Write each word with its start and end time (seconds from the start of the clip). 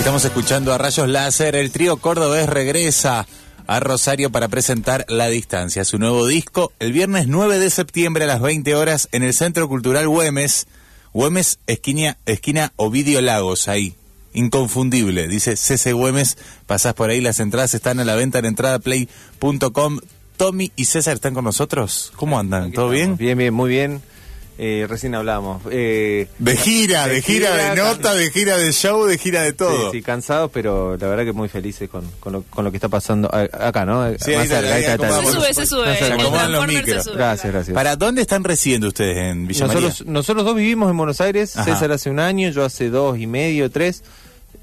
Estamos 0.00 0.24
escuchando 0.24 0.72
a 0.72 0.78
Rayos 0.78 1.10
Láser. 1.10 1.54
El 1.56 1.70
trío 1.70 1.98
cordobés 1.98 2.48
regresa 2.48 3.26
a 3.66 3.80
Rosario 3.80 4.32
para 4.32 4.48
presentar 4.48 5.04
La 5.10 5.28
Distancia, 5.28 5.84
su 5.84 5.98
nuevo 5.98 6.26
disco, 6.26 6.72
el 6.78 6.94
viernes 6.94 7.28
9 7.28 7.58
de 7.58 7.68
septiembre 7.68 8.24
a 8.24 8.26
las 8.26 8.40
20 8.40 8.74
horas 8.74 9.10
en 9.12 9.22
el 9.22 9.34
Centro 9.34 9.68
Cultural 9.68 10.08
Güemes. 10.08 10.68
Güemes, 11.12 11.58
esquina, 11.66 12.16
esquina 12.24 12.72
Ovidio 12.76 13.20
Lagos, 13.20 13.68
ahí. 13.68 13.94
Inconfundible, 14.32 15.28
dice 15.28 15.54
CC 15.54 15.92
Güemes. 15.92 16.38
Pasás 16.66 16.94
por 16.94 17.10
ahí, 17.10 17.20
las 17.20 17.38
entradas 17.38 17.74
están 17.74 18.00
a 18.00 18.04
la 18.06 18.14
venta 18.14 18.38
en 18.38 18.46
entradaplay.com. 18.46 19.98
Tommy 20.38 20.72
y 20.76 20.86
César 20.86 21.16
están 21.16 21.34
con 21.34 21.44
nosotros. 21.44 22.10
¿Cómo 22.16 22.38
andan? 22.38 22.72
¿Todo 22.72 22.88
bien? 22.88 23.18
Bien, 23.18 23.36
bien, 23.36 23.52
muy 23.52 23.68
bien. 23.68 24.00
Eh, 24.62 24.86
recién 24.86 25.14
hablamos. 25.14 25.62
Eh, 25.70 26.28
de 26.38 26.54
gira, 26.54 27.06
de, 27.06 27.22
gira, 27.22 27.56
de 27.56 27.76
nota, 27.76 28.12
de 28.12 28.30
gira 28.30 28.58
de 28.58 28.74
show, 28.74 29.06
de 29.06 29.16
gira 29.16 29.40
de 29.40 29.54
todo. 29.54 29.90
Sí, 29.90 29.96
sí 29.96 30.02
cansados, 30.02 30.50
pero 30.52 30.98
la 30.98 31.06
verdad 31.08 31.24
que 31.24 31.32
muy 31.32 31.48
felices 31.48 31.88
con, 31.88 32.04
con, 32.20 32.34
lo, 32.34 32.42
con 32.42 32.66
lo 32.66 32.70
que 32.70 32.76
está 32.76 32.90
pasando 32.90 33.30
acá, 33.34 33.86
¿no? 33.86 34.06
Sí, 34.18 34.34
ahí, 34.34 34.42
está, 34.42 34.58
ahí, 34.58 34.84
está, 34.84 35.22
Se 35.22 35.32
sube, 35.32 35.54
se 35.54 35.64
sube. 35.64 35.96
Se 35.96 36.12
acomodan 36.12 36.52
los 36.52 36.66
micros. 36.66 37.06
Gracias, 37.06 37.50
gracias. 37.50 37.74
¿Para 37.74 37.96
dónde 37.96 38.20
están 38.20 38.44
residiendo 38.44 38.88
ustedes 38.88 39.16
en 39.16 39.46
Villa 39.46 39.66
nosotros, 39.66 40.00
María? 40.00 40.12
Nosotros 40.12 40.44
dos 40.44 40.54
vivimos 40.54 40.90
en 40.90 40.96
Buenos 40.98 41.22
Aires, 41.22 41.52
César 41.52 41.90
hace 41.92 42.10
un 42.10 42.20
año, 42.20 42.50
yo 42.50 42.62
hace 42.62 42.90
dos 42.90 43.18
y 43.18 43.26
medio, 43.26 43.70
tres, 43.70 44.04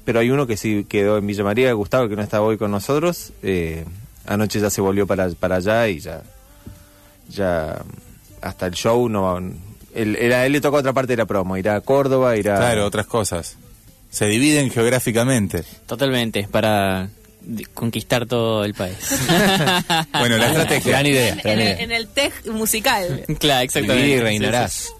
pero 0.04 0.20
hay 0.20 0.30
uno 0.30 0.46
que 0.46 0.56
sí 0.56 0.86
quedó 0.88 1.18
en 1.18 1.26
Villa 1.26 1.42
María, 1.42 1.72
Gustavo, 1.72 2.08
que 2.08 2.14
no 2.14 2.22
está 2.22 2.40
hoy 2.40 2.56
con 2.56 2.70
nosotros. 2.70 3.32
Eh, 3.42 3.84
anoche 4.26 4.60
ya 4.60 4.70
se 4.70 4.80
volvió 4.80 5.08
para, 5.08 5.28
para 5.30 5.56
allá 5.56 5.88
y 5.88 5.98
ya, 5.98 6.22
ya 7.28 7.82
hasta 8.40 8.66
el 8.68 8.74
show 8.74 9.08
no 9.08 9.26
el, 10.02 10.32
a 10.32 10.46
él 10.46 10.52
le 10.52 10.60
toca 10.60 10.78
otra 10.78 10.92
parte 10.92 11.12
de 11.12 11.16
la 11.16 11.26
promo, 11.26 11.56
irá 11.56 11.76
a 11.76 11.80
Córdoba, 11.80 12.36
irá... 12.36 12.56
Claro, 12.56 12.86
otras 12.86 13.06
cosas. 13.06 13.56
Se 14.10 14.26
dividen 14.26 14.70
geográficamente. 14.70 15.64
Totalmente, 15.86 16.48
para 16.50 17.10
conquistar 17.74 18.26
todo 18.26 18.64
el 18.64 18.74
país. 18.74 18.96
bueno, 20.12 20.36
la 20.36 20.48
estrategia. 20.48 20.92
Gran 20.92 21.06
idea. 21.06 21.36
En, 21.44 21.58
el, 21.58 21.80
en 21.80 21.92
el 21.92 22.08
tech 22.08 22.46
musical. 22.46 23.24
claro, 23.38 23.64
exactamente. 23.64 24.08
Y 24.08 24.20
reinarás. 24.20 24.92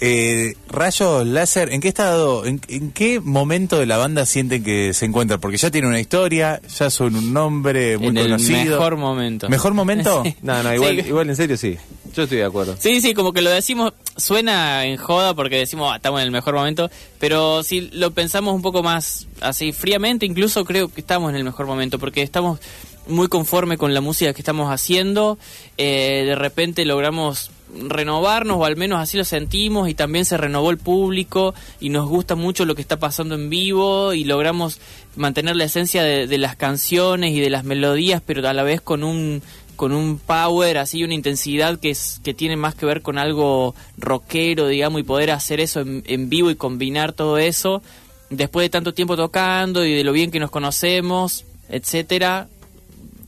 Eh, 0.00 0.54
Rayo 0.68 1.24
Láser, 1.24 1.72
¿en 1.72 1.80
qué 1.80 1.88
estado, 1.88 2.44
en, 2.44 2.58
qué 2.58 3.20
momento 3.20 3.78
de 3.78 3.86
la 3.86 3.96
banda 3.96 4.26
sienten 4.26 4.62
que 4.62 4.92
se 4.92 5.06
encuentran? 5.06 5.40
Porque 5.40 5.56
ya 5.56 5.70
tiene 5.70 5.86
una 5.86 6.00
historia, 6.00 6.60
ya 6.78 6.90
son 6.90 7.14
un 7.14 7.32
nombre 7.32 7.96
muy 7.96 8.08
en 8.08 8.16
conocido. 8.16 8.58
El 8.58 8.68
mejor 8.70 8.96
momento. 8.96 9.48
¿Mejor 9.48 9.74
momento? 9.74 10.22
No, 10.42 10.62
no, 10.62 10.74
igual, 10.74 10.98
igual 10.98 11.30
en 11.30 11.36
serio 11.36 11.56
sí. 11.56 11.78
Yo 12.14 12.22
estoy 12.22 12.38
de 12.38 12.44
acuerdo. 12.44 12.76
Sí, 12.78 13.00
sí, 13.00 13.14
como 13.14 13.32
que 13.32 13.42
lo 13.42 13.50
decimos, 13.50 13.92
suena 14.16 14.84
en 14.84 14.96
joda 14.96 15.34
porque 15.34 15.56
decimos, 15.56 15.90
ah, 15.92 15.96
estamos 15.96 16.20
en 16.20 16.26
el 16.26 16.30
mejor 16.30 16.54
momento, 16.54 16.90
pero 17.18 17.62
si 17.62 17.82
lo 17.92 18.12
pensamos 18.12 18.54
un 18.54 18.62
poco 18.62 18.82
más 18.82 19.26
así 19.40 19.72
fríamente, 19.72 20.24
incluso 20.24 20.64
creo 20.64 20.88
que 20.88 21.00
estamos 21.00 21.30
en 21.30 21.36
el 21.36 21.44
mejor 21.44 21.66
momento 21.66 21.98
porque 21.98 22.22
estamos 22.22 22.60
muy 23.06 23.28
conforme 23.28 23.76
con 23.76 23.92
la 23.94 24.00
música 24.00 24.32
que 24.32 24.40
estamos 24.40 24.70
haciendo, 24.70 25.38
eh, 25.76 26.24
de 26.26 26.34
repente 26.36 26.84
logramos 26.84 27.50
renovarnos, 27.76 28.58
o 28.58 28.64
al 28.64 28.76
menos 28.76 29.00
así 29.00 29.16
lo 29.16 29.24
sentimos, 29.24 29.88
y 29.88 29.94
también 29.94 30.24
se 30.24 30.36
renovó 30.36 30.70
el 30.70 30.78
público, 30.78 31.54
y 31.80 31.88
nos 31.88 32.08
gusta 32.08 32.34
mucho 32.34 32.64
lo 32.64 32.74
que 32.74 32.82
está 32.82 32.98
pasando 32.98 33.34
en 33.34 33.50
vivo, 33.50 34.12
y 34.12 34.24
logramos 34.24 34.80
mantener 35.16 35.56
la 35.56 35.64
esencia 35.64 36.02
de, 36.02 36.38
las 36.38 36.56
canciones 36.56 37.32
y 37.32 37.40
de 37.40 37.50
las 37.50 37.64
melodías, 37.64 38.22
pero 38.24 38.46
a 38.48 38.52
la 38.52 38.62
vez 38.62 38.80
con 38.80 39.04
un 39.04 39.42
con 39.74 39.92
un 39.92 40.18
power, 40.18 40.78
así 40.78 41.04
una 41.04 41.14
intensidad 41.14 41.78
que 41.78 41.90
es 41.90 42.20
que 42.24 42.34
tiene 42.34 42.56
más 42.56 42.74
que 42.74 42.86
ver 42.86 43.02
con 43.02 43.18
algo 43.18 43.74
rockero, 43.96 44.68
digamos, 44.68 45.00
y 45.00 45.04
poder 45.04 45.30
hacer 45.30 45.60
eso 45.60 45.80
en, 45.80 46.02
en 46.06 46.28
vivo 46.28 46.50
y 46.50 46.56
combinar 46.56 47.12
todo 47.12 47.38
eso 47.38 47.82
después 48.30 48.64
de 48.64 48.70
tanto 48.70 48.94
tiempo 48.94 49.16
tocando 49.16 49.84
y 49.84 49.94
de 49.94 50.04
lo 50.04 50.12
bien 50.12 50.30
que 50.30 50.40
nos 50.40 50.50
conocemos, 50.50 51.44
etcétera, 51.68 52.48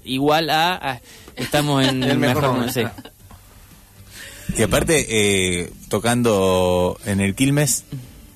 igual 0.04 0.50
a, 0.50 1.00
estamos 1.36 1.86
en 1.86 2.02
el 2.04 2.18
mejor, 2.18 2.42
momento. 2.42 2.90
Y 4.56 4.62
aparte, 4.62 5.06
eh, 5.08 5.72
tocando 5.88 6.98
en 7.04 7.20
el 7.20 7.34
Quilmes. 7.34 7.84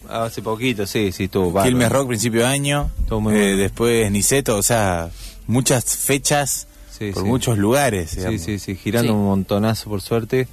Hace 0.09 0.43
poquito, 0.43 0.87
sí, 0.87 1.13
sí, 1.13 1.25
estuvo. 1.25 1.63
Quilmes 1.63 1.91
Rock, 1.91 2.09
principio 2.09 2.41
de 2.41 2.47
año. 2.47 2.91
Eh, 3.31 3.55
después 3.57 4.11
Niceto, 4.11 4.57
o 4.57 4.63
sea, 4.63 5.09
muchas 5.47 5.97
fechas 5.97 6.67
por 7.15 7.25
muchos 7.25 7.59
lugares. 7.59 8.11
Sí, 8.11 8.39
sí, 8.39 8.59
sí, 8.59 8.77
girando 8.77 9.15
un 9.15 9.25
montonazo, 9.25 9.91
por 9.91 10.01
suerte. 10.01 10.49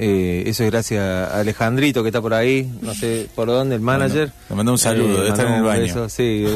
Eh, 0.00 0.44
eso 0.46 0.62
es 0.62 0.70
gracias 0.70 1.02
a 1.02 1.40
Alejandrito 1.40 2.04
que 2.04 2.10
está 2.10 2.22
por 2.22 2.32
ahí, 2.32 2.70
no 2.82 2.94
sé 2.94 3.28
por 3.34 3.48
dónde, 3.48 3.74
el 3.74 3.80
manager. 3.80 4.32
le 4.48 4.54
mandó 4.54 4.70
un 4.70 4.78
saludo, 4.78 5.16
debe 5.16 5.30
estar 5.30 5.46
en 5.48 5.54
el 5.54 5.62
baño. 5.64 6.08
sí, 6.08 6.46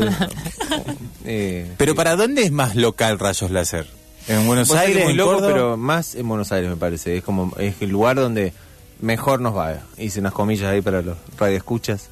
Pero 1.76 1.94
¿para 1.97 2.14
dónde 2.14 2.42
es 2.42 2.53
más 2.53 2.76
local 2.76 3.19
Rayos 3.19 3.50
Láser? 3.50 3.86
En 4.28 4.47
Buenos 4.47 4.70
Aires, 4.70 5.08
en 5.08 5.16
loco, 5.16 5.41
pero 5.44 5.76
más 5.76 6.14
en 6.14 6.28
Buenos 6.28 6.53
Aires 6.53 6.70
me 6.70 6.76
parece. 6.76 7.16
Es 7.16 7.24
como 7.24 7.53
es 7.59 7.74
el 7.80 7.91
lugar 7.91 8.16
donde 8.16 8.53
mejor 9.00 9.41
nos 9.41 9.56
va. 9.56 9.80
Hice 9.98 10.20
unas 10.20 10.32
comillas 10.32 10.69
ahí 10.69 10.80
para 10.80 11.03
los 11.03 11.16
radioescuchas. 11.36 12.09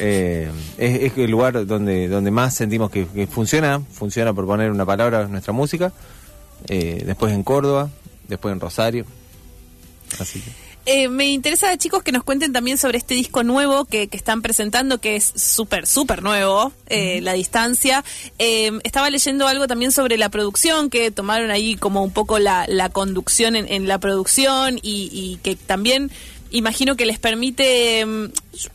Eh, 0.00 0.50
es, 0.78 1.02
es, 1.02 1.18
el 1.18 1.30
lugar 1.30 1.66
donde 1.66 2.08
donde 2.08 2.30
más 2.30 2.54
sentimos 2.54 2.90
que, 2.90 3.06
funciona, 3.30 3.80
funciona 3.92 4.32
por 4.32 4.46
poner 4.46 4.70
una 4.70 4.84
palabra 4.84 5.22
en 5.22 5.32
nuestra 5.32 5.52
música. 5.52 5.92
Eh, 6.68 7.02
después 7.04 7.32
en 7.32 7.42
Córdoba, 7.42 7.90
después 8.28 8.52
en 8.52 8.60
Rosario. 8.60 9.06
Así 10.18 10.40
que. 10.40 10.64
Eh, 10.86 11.08
me 11.08 11.30
interesa, 11.30 11.76
chicos, 11.78 12.02
que 12.02 12.12
nos 12.12 12.24
cuenten 12.24 12.52
también 12.52 12.76
sobre 12.76 12.98
este 12.98 13.14
disco 13.14 13.42
nuevo 13.42 13.86
que, 13.86 14.08
están 14.12 14.42
presentando, 14.42 14.98
que 14.98 15.16
es 15.16 15.32
súper, 15.34 15.86
súper 15.86 16.22
nuevo, 16.22 16.72
eh, 16.88 17.22
La 17.22 17.32
Distancia. 17.32 18.04
Eh, 18.38 18.70
estaba 18.84 19.08
leyendo 19.08 19.48
algo 19.48 19.66
también 19.66 19.92
sobre 19.92 20.18
la 20.18 20.28
producción, 20.28 20.90
que 20.90 21.10
tomaron 21.10 21.50
ahí 21.50 21.76
como 21.76 22.02
un 22.02 22.10
poco 22.10 22.38
la, 22.38 22.66
conducción 22.92 23.56
en, 23.56 23.88
la 23.88 23.98
producción 23.98 24.78
y, 24.82 25.08
y 25.10 25.38
que 25.42 25.56
también 25.56 26.10
imagino 26.50 26.96
que 26.96 27.06
les 27.06 27.18
permite 27.18 28.04
mm, 28.04 28.26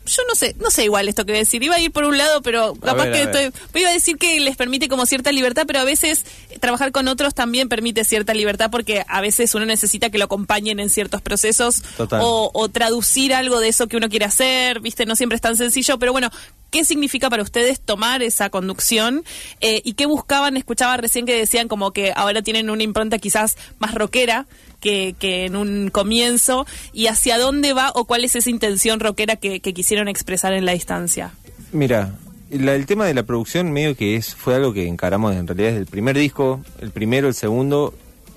yo 0.06 0.24
no 0.28 0.36
sé, 0.36 0.56
no 0.60 0.70
sé 0.70 0.84
igual 0.84 1.08
esto 1.08 1.26
que 1.26 1.32
voy 1.32 1.38
a 1.38 1.40
decir. 1.40 1.64
Iba 1.64 1.76
a 1.76 1.80
ir 1.80 1.92
por 1.92 2.04
un 2.04 2.18
lado, 2.18 2.42
pero 2.42 2.76
capaz 2.76 3.12
que 3.12 3.24
estoy, 3.24 3.52
iba 3.76 3.90
a 3.90 3.94
decir 3.94 4.18
que 4.18 4.40
les 4.40 4.56
permite 4.56 4.88
como 4.88 5.06
cierta 5.06 5.32
libertad, 5.32 5.64
pero 5.68 5.80
a 5.80 5.84
veces 5.84 6.26
trabajar 6.60 6.92
con 6.92 7.08
otros 7.08 7.34
también 7.34 7.70
permite 7.70 8.04
cierta 8.04 8.34
libertad 8.34 8.70
porque 8.72 9.06
a 9.08 9.22
veces 9.22 9.54
uno 9.56 9.66
necesita 9.66 10.10
que 10.10 10.18
lo 10.18 10.26
acompañen 10.26 10.80
en 10.80 10.90
ciertos 10.90 11.22
procesos 11.22 11.84
o, 11.98 12.70
traducir 12.70 13.34
algo 13.34 13.60
de 13.60 13.70
eso 13.70 13.88
que 13.88 13.98
uno 13.98 14.10
quiere 14.10 14.26
hacer, 14.26 14.80
viste, 14.80 15.06
no 15.06 15.16
siempre 15.16 15.36
es 15.36 15.42
tan 15.42 15.58
sencillo, 15.58 15.98
pero 15.98 16.12
bueno, 16.12 16.30
¿qué 16.70 16.86
significa 16.86 17.30
para 17.30 17.42
ustedes 17.42 17.80
tomar 17.80 18.22
esa 18.22 18.50
conducción? 18.50 19.24
Eh, 19.60 19.82
¿Y 19.84 19.94
qué 19.94 20.06
buscaban? 20.06 20.56
Escuchaba 20.56 20.98
recién 20.98 21.26
que 21.26 21.36
decían 21.36 21.68
como 21.68 21.92
que 21.92 22.14
ahora 22.16 22.42
tienen 22.42 22.70
una 22.70 22.84
impronta 22.84 23.18
quizás 23.18 23.58
más 23.80 23.96
rockera 23.96 24.46
que, 24.80 25.16
que 25.18 25.46
en 25.46 25.56
un 25.56 25.90
comienzo 25.90 26.66
y 26.94 27.08
hacia 27.08 27.38
dónde 27.38 27.74
va 27.74 27.92
o 27.96 28.06
cuál 28.06 28.24
es 28.24 28.36
esa 28.36 28.50
intención 28.50 29.00
rockera 29.00 29.36
que 29.36 29.60
quisieron 29.62 30.08
expresar 30.08 30.54
en 30.54 30.66
la 30.66 30.74
distancia? 30.74 31.34
Mira, 31.72 32.14
el 32.50 32.86
tema 32.86 33.06
de 33.06 33.14
la 33.14 33.24
producción 33.24 33.72
medio 33.72 33.96
que 33.96 34.16
es 34.16 34.34
fue 34.34 34.56
algo 34.56 34.74
que 34.74 34.88
encaramos 34.88 35.36
en 35.36 35.48
realidad 35.48 35.70
desde 35.70 35.82
el 35.82 35.86
primer 35.86 36.18
disco, 36.18 36.62
el 36.80 36.92
primero, 36.92 37.28
el 37.28 37.36
segundo, 37.36 37.94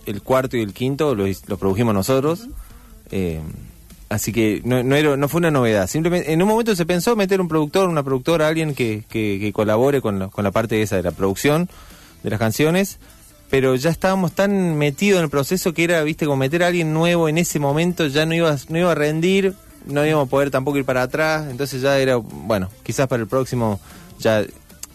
el 0.06 0.22
cuarto 0.22 0.56
y 0.56 0.60
el 0.60 0.72
quinto 0.74 1.14
lo, 1.14 1.26
produjimos 1.56 1.94
nosotros. 1.94 2.48
Eh, 3.10 3.40
así 4.08 4.32
que 4.32 4.60
no, 4.64 4.82
no, 4.82 4.96
era, 4.96 5.16
no 5.16 5.28
fue 5.28 5.38
una 5.38 5.50
novedad. 5.50 5.86
Simplemente 5.86 6.32
en 6.32 6.42
un 6.42 6.48
momento 6.48 6.76
se 6.76 6.84
pensó 6.84 7.16
meter 7.16 7.40
un 7.40 7.48
productor, 7.48 7.88
una 7.88 8.02
productora, 8.02 8.48
alguien 8.48 8.74
que, 8.74 9.04
que, 9.08 9.50
colabore 9.54 10.02
con 10.02 10.18
la, 10.18 10.28
con 10.28 10.44
la 10.44 10.50
parte 10.50 10.82
esa 10.82 10.96
de 10.96 11.02
la 11.02 11.12
producción 11.12 11.68
de 12.22 12.30
las 12.30 12.38
canciones. 12.38 12.98
Pero 13.52 13.76
ya 13.76 13.90
estábamos 13.90 14.32
tan 14.32 14.76
metidos 14.78 15.18
en 15.18 15.24
el 15.24 15.30
proceso 15.30 15.74
que 15.74 15.84
era, 15.84 16.02
viste, 16.02 16.24
como 16.24 16.38
meter 16.38 16.64
a 16.64 16.68
alguien 16.68 16.92
nuevo 16.92 17.28
en 17.28 17.36
ese 17.36 17.60
momento 17.60 18.06
ya 18.06 18.24
no 18.24 18.34
iba, 18.34 18.56
no 18.68 18.78
iba 18.78 18.90
a 18.90 18.94
rendir 18.94 19.54
no 19.86 20.06
íbamos 20.06 20.26
a 20.26 20.30
poder 20.30 20.50
tampoco 20.50 20.78
ir 20.78 20.84
para 20.84 21.02
atrás, 21.02 21.48
entonces 21.50 21.82
ya 21.82 21.98
era, 21.98 22.16
bueno, 22.16 22.68
quizás 22.82 23.08
para 23.08 23.22
el 23.22 23.28
próximo 23.28 23.80
ya 24.18 24.44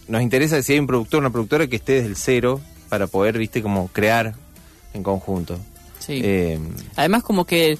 nos 0.06 0.22
interesa 0.22 0.62
si 0.62 0.72
hay 0.72 0.78
un 0.78 0.86
productor, 0.86 1.20
una 1.20 1.30
productora 1.30 1.66
que 1.66 1.76
esté 1.76 1.94
desde 1.94 2.08
el 2.08 2.16
cero 2.16 2.60
para 2.88 3.06
poder, 3.06 3.38
viste, 3.38 3.62
como 3.62 3.88
crear 3.88 4.34
en 4.94 5.02
conjunto. 5.02 5.58
Sí. 5.98 6.20
Eh, 6.24 6.58
Además 6.96 7.22
como 7.22 7.44
que 7.44 7.78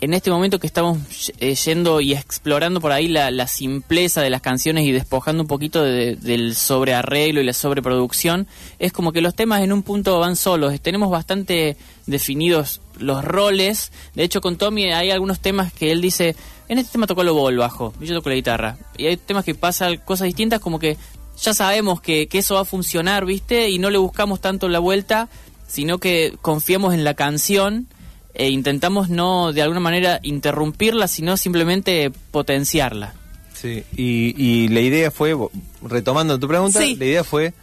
en 0.00 0.14
este 0.14 0.30
momento 0.30 0.58
que 0.58 0.66
estamos 0.66 0.98
eh, 1.38 1.54
yendo 1.54 2.00
y 2.00 2.12
explorando 2.12 2.80
por 2.80 2.92
ahí 2.92 3.08
la, 3.08 3.46
simpleza 3.46 4.20
de 4.20 4.30
las 4.30 4.42
canciones 4.42 4.84
y 4.84 4.92
despojando 4.92 5.42
un 5.42 5.48
poquito 5.48 5.82
del 5.82 6.54
sobrearreglo 6.54 7.40
y 7.40 7.44
la 7.44 7.52
sobreproducción, 7.52 8.46
es 8.78 8.92
como 8.92 9.12
que 9.12 9.20
los 9.20 9.34
temas 9.34 9.62
en 9.62 9.72
un 9.72 9.82
punto 9.82 10.18
van 10.18 10.36
solos. 10.36 10.78
Tenemos 10.80 11.10
bastante 11.10 11.76
definidos 12.06 12.80
los 12.98 13.24
roles. 13.24 13.92
De 14.14 14.24
hecho, 14.24 14.40
con 14.40 14.56
Tommy 14.56 14.92
hay 14.92 15.10
algunos 15.10 15.40
temas 15.40 15.72
que 15.72 15.92
él 15.92 16.00
dice, 16.00 16.36
en 16.68 16.78
este 16.78 16.92
tema 16.92 17.06
tocó 17.06 17.22
el 17.22 17.28
el 17.28 17.58
bajo, 17.58 17.94
y 18.00 18.06
yo 18.06 18.14
toco 18.14 18.28
la 18.28 18.34
guitarra. 18.34 18.78
Y 18.98 19.06
hay 19.06 19.16
temas 19.16 19.44
que 19.44 19.54
pasan 19.54 19.96
cosas 19.98 20.26
distintas 20.26 20.60
como 20.60 20.78
que 20.78 20.96
ya 21.40 21.54
sabemos 21.54 22.00
que, 22.00 22.28
que 22.28 22.38
eso 22.38 22.54
va 22.54 22.62
a 22.62 22.64
funcionar, 22.64 23.24
¿viste? 23.24 23.70
Y 23.70 23.78
no 23.78 23.90
le 23.90 23.98
buscamos 23.98 24.40
tanto 24.40 24.68
la 24.68 24.78
vuelta, 24.78 25.28
sino 25.66 25.98
que 25.98 26.34
confiamos 26.42 26.94
en 26.94 27.04
la 27.04 27.14
canción 27.14 27.88
e 28.36 28.48
intentamos 28.50 29.08
no 29.08 29.52
de 29.52 29.62
alguna 29.62 29.80
manera 29.80 30.20
interrumpirla, 30.22 31.08
sino 31.08 31.36
simplemente 31.36 32.10
potenciarla. 32.30 33.14
Sí, 33.54 33.82
y, 33.96 34.34
y 34.36 34.68
la 34.68 34.80
idea 34.80 35.10
fue, 35.10 35.34
retomando 35.82 36.38
tu 36.38 36.46
pregunta, 36.46 36.80
Sí. 36.80 36.94
la 36.96 37.04
idea 37.06 37.24
fue 37.24 37.54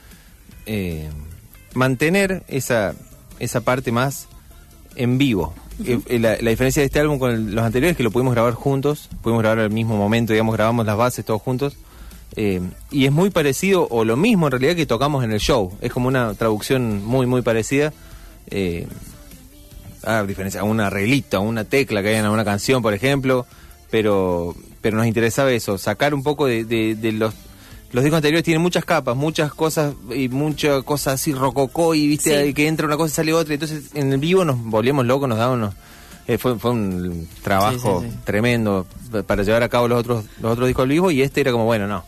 eh, 0.65 1.09
mantener 1.73 2.43
esa, 2.47 2.95
esa 3.39 3.61
parte 3.61 3.91
más 3.91 4.27
en 4.95 5.17
vivo. 5.17 5.53
Eh, 5.85 5.99
eh, 6.07 6.19
la, 6.19 6.37
la 6.39 6.49
diferencia 6.51 6.81
de 6.81 6.85
este 6.87 6.99
álbum 6.99 7.17
con 7.19 7.31
el- 7.31 7.55
los 7.55 7.63
anteriores 7.63 7.91
es 7.93 7.97
que 7.97 8.03
lo 8.03 8.11
pudimos 8.11 8.33
grabar 8.33 8.53
juntos, 8.53 9.09
pudimos 9.21 9.41
grabar 9.41 9.59
al 9.59 9.71
mismo 9.71 9.95
momento, 9.97 10.33
digamos, 10.33 10.53
grabamos 10.55 10.85
las 10.85 10.97
bases 10.97 11.23
todos 11.25 11.41
juntos. 11.41 11.77
eh, 12.35 12.61
y 12.89 13.05
es 13.05 13.11
muy 13.11 13.29
parecido, 13.29 13.87
o 13.91 14.03
lo 14.05 14.17
mismo 14.17 14.47
en 14.47 14.51
realidad 14.53 14.75
que 14.75 14.87
tocamos 14.87 15.23
en 15.23 15.31
el 15.31 15.39
show. 15.39 15.71
Es 15.81 15.91
como 15.91 16.07
una 16.07 16.33
traducción 16.33 17.05
muy, 17.05 17.27
muy 17.27 17.43
parecida. 17.43 17.93
Eh, 20.05 20.09
a 20.09 20.23
diferencia, 20.23 20.61
a 20.61 20.63
un 20.63 20.79
arreglito, 20.79 21.37
a 21.37 21.39
una 21.39 21.63
tecla 21.63 22.01
que 22.01 22.09
hay 22.09 22.15
en 22.15 22.25
alguna 22.25 22.45
canción, 22.45 22.81
por 22.81 22.93
ejemplo, 22.93 23.45
pero 23.91 24.55
pero 24.81 24.97
nos 24.97 25.05
interesaba 25.07 25.51
eso, 25.51 25.77
sacar 25.77 26.13
un 26.13 26.23
poco 26.23 26.45
de, 26.45 26.65
de- 26.65 26.95
de 26.95 27.11
los 27.13 27.33
los 27.93 28.03
discos 28.03 28.17
anteriores 28.17 28.43
tienen 28.43 28.61
muchas 28.61 28.85
capas, 28.85 29.15
muchas 29.15 29.53
cosas 29.53 29.93
y 30.15 30.27
muchas 30.27 30.81
cosas 30.83 31.13
así 31.21 31.31
rococó 31.31 31.93
y 31.93 32.07
viste 32.07 32.47
Sí. 32.47 32.53
que 32.55 32.67
entra 32.67 32.87
una 32.87 32.97
cosa 32.97 33.11
y 33.11 33.15
sale 33.15 33.33
otra, 33.33 33.53
entonces 33.53 33.91
en 33.93 34.11
el 34.11 34.19
vivo 34.19 34.43
nos 34.43 34.57
volvíamos 34.63 35.05
locos, 35.05 35.29
nos 35.29 35.37
dábamos 35.37 35.75
eh, 36.27 36.37
fue, 36.39 36.57
fue 36.57 36.71
un 36.71 37.27
trabajo 37.43 37.99
Sí, 38.01 38.07
sí, 38.07 38.11
sí. 38.13 38.19
tremendo 38.23 38.87
para 39.27 39.43
llevar 39.43 39.61
a 39.61 39.69
cabo 39.69 39.87
los 39.87 39.99
otros 39.99 40.25
los 40.41 40.53
otros 40.53 40.67
discos 40.67 40.83
al 40.83 40.89
vivo 40.89 41.11
y 41.11 41.21
este 41.21 41.41
era 41.41 41.51
como 41.51 41.65
bueno, 41.65 41.85
no. 41.87 42.03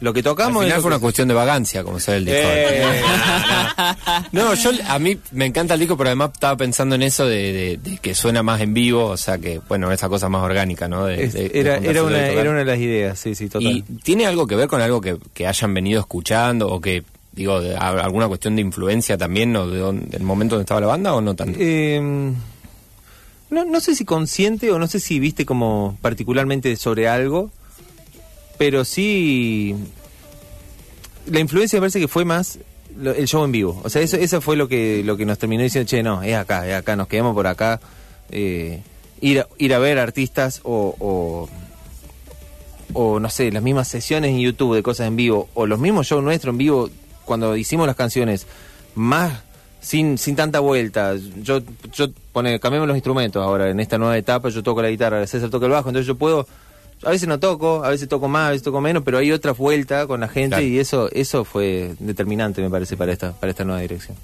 Lo 0.00 0.12
que 0.12 0.20
Al 0.20 0.24
tocamos 0.24 0.62
final 0.62 0.76
es 0.78 0.82
fue 0.82 0.90
una 0.92 0.98
cuestión 1.00 1.28
de 1.28 1.34
vagancia, 1.34 1.82
como 1.84 1.98
se 2.00 2.12
ve 2.12 2.16
el 2.18 2.24
disco. 2.24 2.40
Eh, 2.42 3.02
No, 4.32 4.54
yo 4.54 4.70
a 4.88 4.98
mí 4.98 5.18
me 5.32 5.46
encanta 5.46 5.74
el 5.74 5.80
disco, 5.80 5.96
pero 5.96 6.08
además 6.10 6.30
estaba 6.34 6.56
pensando 6.56 6.94
en 6.94 7.02
eso 7.02 7.26
de, 7.26 7.52
de- 7.52 7.76
de 7.78 7.98
que 7.98 8.14
suena 8.14 8.42
más 8.42 8.60
en 8.60 8.74
vivo, 8.74 9.06
o 9.06 9.16
sea 9.16 9.38
que, 9.38 9.60
bueno, 9.68 9.90
esa 9.92 10.08
cosa 10.08 10.28
más 10.28 10.42
orgánica, 10.42 10.88
¿no? 10.88 11.06
De- 11.06 11.24
era, 11.52 11.76
era, 11.78 12.02
una, 12.02 12.26
era 12.28 12.50
una 12.50 12.58
de 12.60 12.64
las 12.64 12.78
ideas, 12.78 13.18
sí, 13.18 13.34
sí, 13.34 13.48
total. 13.48 13.70
¿Y 13.72 13.82
tiene 14.02 14.26
algo 14.26 14.46
que 14.46 14.56
ver 14.56 14.68
con 14.68 14.80
algo 14.80 15.00
que, 15.00 15.16
que 15.34 15.46
hayan 15.46 15.72
venido 15.74 16.00
escuchando 16.00 16.68
o 16.68 16.80
que, 16.80 17.02
digo, 17.32 17.60
de- 17.60 17.76
a- 17.76 17.88
alguna 18.04 18.28
cuestión 18.28 18.56
de 18.56 18.62
influencia 18.62 19.16
también 19.18 19.54
o 19.56 19.66
de 19.68 19.78
dónde- 19.78 20.06
del 20.06 20.22
momento 20.22 20.54
donde 20.56 20.64
estaba 20.64 20.80
la 20.80 20.86
banda 20.88 21.14
o 21.14 21.20
no 21.20 21.34
tanto? 21.34 21.58
Eh, 21.60 22.00
no, 23.50 23.64
no 23.64 23.80
sé 23.80 23.94
si 23.94 24.04
consciente 24.04 24.70
o 24.70 24.78
no 24.78 24.86
sé 24.86 25.00
si 25.00 25.18
viste 25.18 25.46
como 25.46 25.96
particularmente 26.02 26.76
sobre 26.76 27.08
algo, 27.08 27.50
pero 28.58 28.84
sí 28.84 29.74
la 31.26 31.40
influencia 31.40 31.76
me 31.78 31.82
parece 31.82 32.00
que 32.00 32.08
fue 32.08 32.24
más 32.24 32.58
lo- 32.98 33.12
el 33.14 33.26
show 33.28 33.44
en 33.44 33.52
vivo. 33.52 33.80
O 33.84 33.88
sea, 33.90 34.02
eso, 34.02 34.16
eso 34.16 34.40
fue 34.40 34.56
lo 34.56 34.66
que 34.68 35.02
lo 35.04 35.16
que 35.16 35.24
nos 35.24 35.38
terminó 35.38 35.62
diciendo, 35.62 35.88
che, 35.88 36.02
no, 36.02 36.22
es 36.22 36.34
acá, 36.34 36.66
es 36.68 36.74
acá, 36.74 36.96
nos 36.96 37.06
quedamos 37.08 37.34
por 37.34 37.46
acá. 37.46 37.80
eh, 38.30 38.82
ir, 39.20 39.40
a, 39.40 39.46
ir 39.58 39.72
a 39.74 39.78
ver 39.78 39.98
artistas 39.98 40.60
o, 40.64 41.48
o, 42.92 43.20
no 43.20 43.30
sé, 43.30 43.50
las 43.52 43.62
mismas 43.62 43.88
sesiones 43.88 44.30
en 44.30 44.40
YouTube 44.40 44.74
de 44.74 44.82
cosas 44.82 45.06
en 45.08 45.16
vivo, 45.16 45.48
o 45.54 45.66
los 45.66 45.78
mismos 45.78 46.06
shows 46.06 46.22
nuestros 46.22 46.52
en 46.52 46.58
vivo, 46.58 46.90
cuando 47.24 47.56
hicimos 47.56 47.86
las 47.86 47.96
canciones, 47.96 48.46
más 48.94 49.42
sin, 49.80 50.18
sin 50.18 50.36
tanta 50.36 50.60
vuelta. 50.60 51.14
Yo, 51.42 51.60
yo 51.92 52.08
pone, 52.32 52.58
cambiamos 52.60 52.88
los 52.88 52.96
instrumentos 52.96 53.42
ahora, 53.44 53.70
en 53.70 53.80
esta 53.80 53.98
nueva 53.98 54.16
etapa 54.16 54.48
yo 54.48 54.62
toco 54.62 54.82
la 54.82 54.90
guitarra, 54.90 55.26
César 55.26 55.50
toca 55.50 55.66
el 55.66 55.72
bajo, 55.72 55.88
entonces 55.88 56.06
yo 56.06 56.16
puedo, 56.16 56.46
a 57.02 57.10
veces 57.10 57.28
no 57.28 57.38
toco, 57.38 57.84
a 57.84 57.90
veces 57.90 58.08
toco 58.08 58.28
más, 58.28 58.48
a 58.48 58.50
veces 58.50 58.62
toco 58.62 58.80
menos, 58.80 59.02
pero 59.04 59.18
hay 59.18 59.30
otra 59.32 59.52
vuelta 59.52 60.06
con 60.06 60.20
la 60.20 60.28
gente 60.28 60.48
Claro. 60.56 60.64
y 60.64 60.78
eso, 60.78 61.08
eso 61.12 61.44
fue 61.44 61.94
determinante 61.98 62.60
me 62.62 62.70
parece 62.70 62.96
para 62.96 63.12
esta, 63.12 63.32
para 63.32 63.50
esta 63.50 63.64
nueva 63.64 63.80
dirección. 63.80 64.16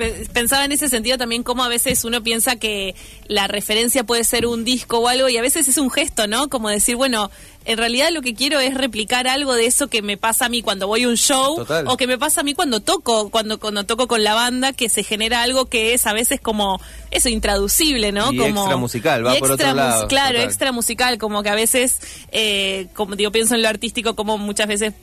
Pe- 0.00 0.26
Pensaba 0.32 0.64
en 0.64 0.72
ese 0.72 0.88
sentido 0.88 1.18
también 1.18 1.42
cómo 1.42 1.62
a 1.62 1.68
veces 1.68 2.04
uno 2.04 2.22
piensa 2.22 2.56
que 2.56 2.94
la 3.28 3.46
referencia 3.46 4.02
puede 4.04 4.24
ser 4.24 4.46
un 4.46 4.64
disco 4.64 4.98
o 4.98 5.08
algo 5.08 5.28
y 5.28 5.36
a 5.36 5.42
veces 5.42 5.68
es 5.68 5.76
un 5.76 5.90
gesto, 5.90 6.26
¿no? 6.26 6.48
Como 6.48 6.70
decir, 6.70 6.96
bueno, 6.96 7.30
en 7.66 7.76
realidad 7.76 8.08
lo 8.10 8.22
que 8.22 8.32
quiero 8.34 8.58
es 8.60 8.72
replicar 8.74 9.28
algo 9.28 9.52
de 9.54 9.66
eso 9.66 9.88
que 9.88 10.00
me 10.00 10.16
pasa 10.16 10.46
a 10.46 10.48
mí 10.48 10.62
cuando 10.62 10.86
voy 10.86 11.02
a 11.02 11.08
un 11.08 11.16
show 11.18 11.56
Total. 11.56 11.86
o 11.88 11.98
que 11.98 12.06
me 12.06 12.16
pasa 12.16 12.40
a 12.40 12.44
mí 12.44 12.54
cuando 12.54 12.80
toco, 12.80 13.28
cuando 13.28 13.60
cuando 13.60 13.84
toco 13.84 14.08
con 14.08 14.24
la 14.24 14.32
banda, 14.32 14.72
que 14.72 14.88
se 14.88 15.04
genera 15.04 15.42
algo 15.42 15.66
que 15.66 15.92
es 15.92 16.06
a 16.06 16.14
veces 16.14 16.40
como 16.40 16.80
eso 17.10 17.28
intraducible, 17.28 18.12
¿no? 18.12 18.32
Y 18.32 18.38
como 18.38 18.60
extra 18.62 18.76
musical, 18.78 19.26
va 19.26 19.34
por 19.34 19.50
otro 19.50 19.74
lado, 19.74 20.08
Claro, 20.08 20.32
total. 20.36 20.44
extra 20.48 20.72
musical, 20.72 21.18
como 21.18 21.42
que 21.42 21.50
a 21.50 21.54
veces, 21.54 21.98
eh, 22.32 22.86
como 22.94 23.14
digo, 23.16 23.30
pienso 23.32 23.54
en 23.54 23.60
lo 23.62 23.68
artístico, 23.68 24.16
como 24.16 24.38
muchas 24.38 24.66
veces 24.66 24.94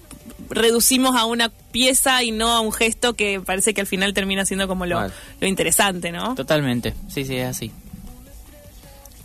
reducimos 0.50 1.16
a 1.16 1.26
una 1.26 1.50
pieza 1.50 2.24
y 2.24 2.32
no 2.32 2.52
a 2.52 2.62
un 2.62 2.72
gesto 2.72 3.14
que 3.14 3.40
parece 3.40 3.74
que 3.74 3.82
al 3.82 3.88
final 3.88 4.14
termina 4.14 4.46
siendo 4.46 4.68
como 4.68 4.86
lo, 4.86 5.02
lo 5.40 5.48
interesante, 5.48 6.12
¿no? 6.12 6.36
Totalmente. 6.36 6.94
Sí, 7.10 7.26
sí, 7.26 7.36
es 7.36 7.48
así. 7.48 7.72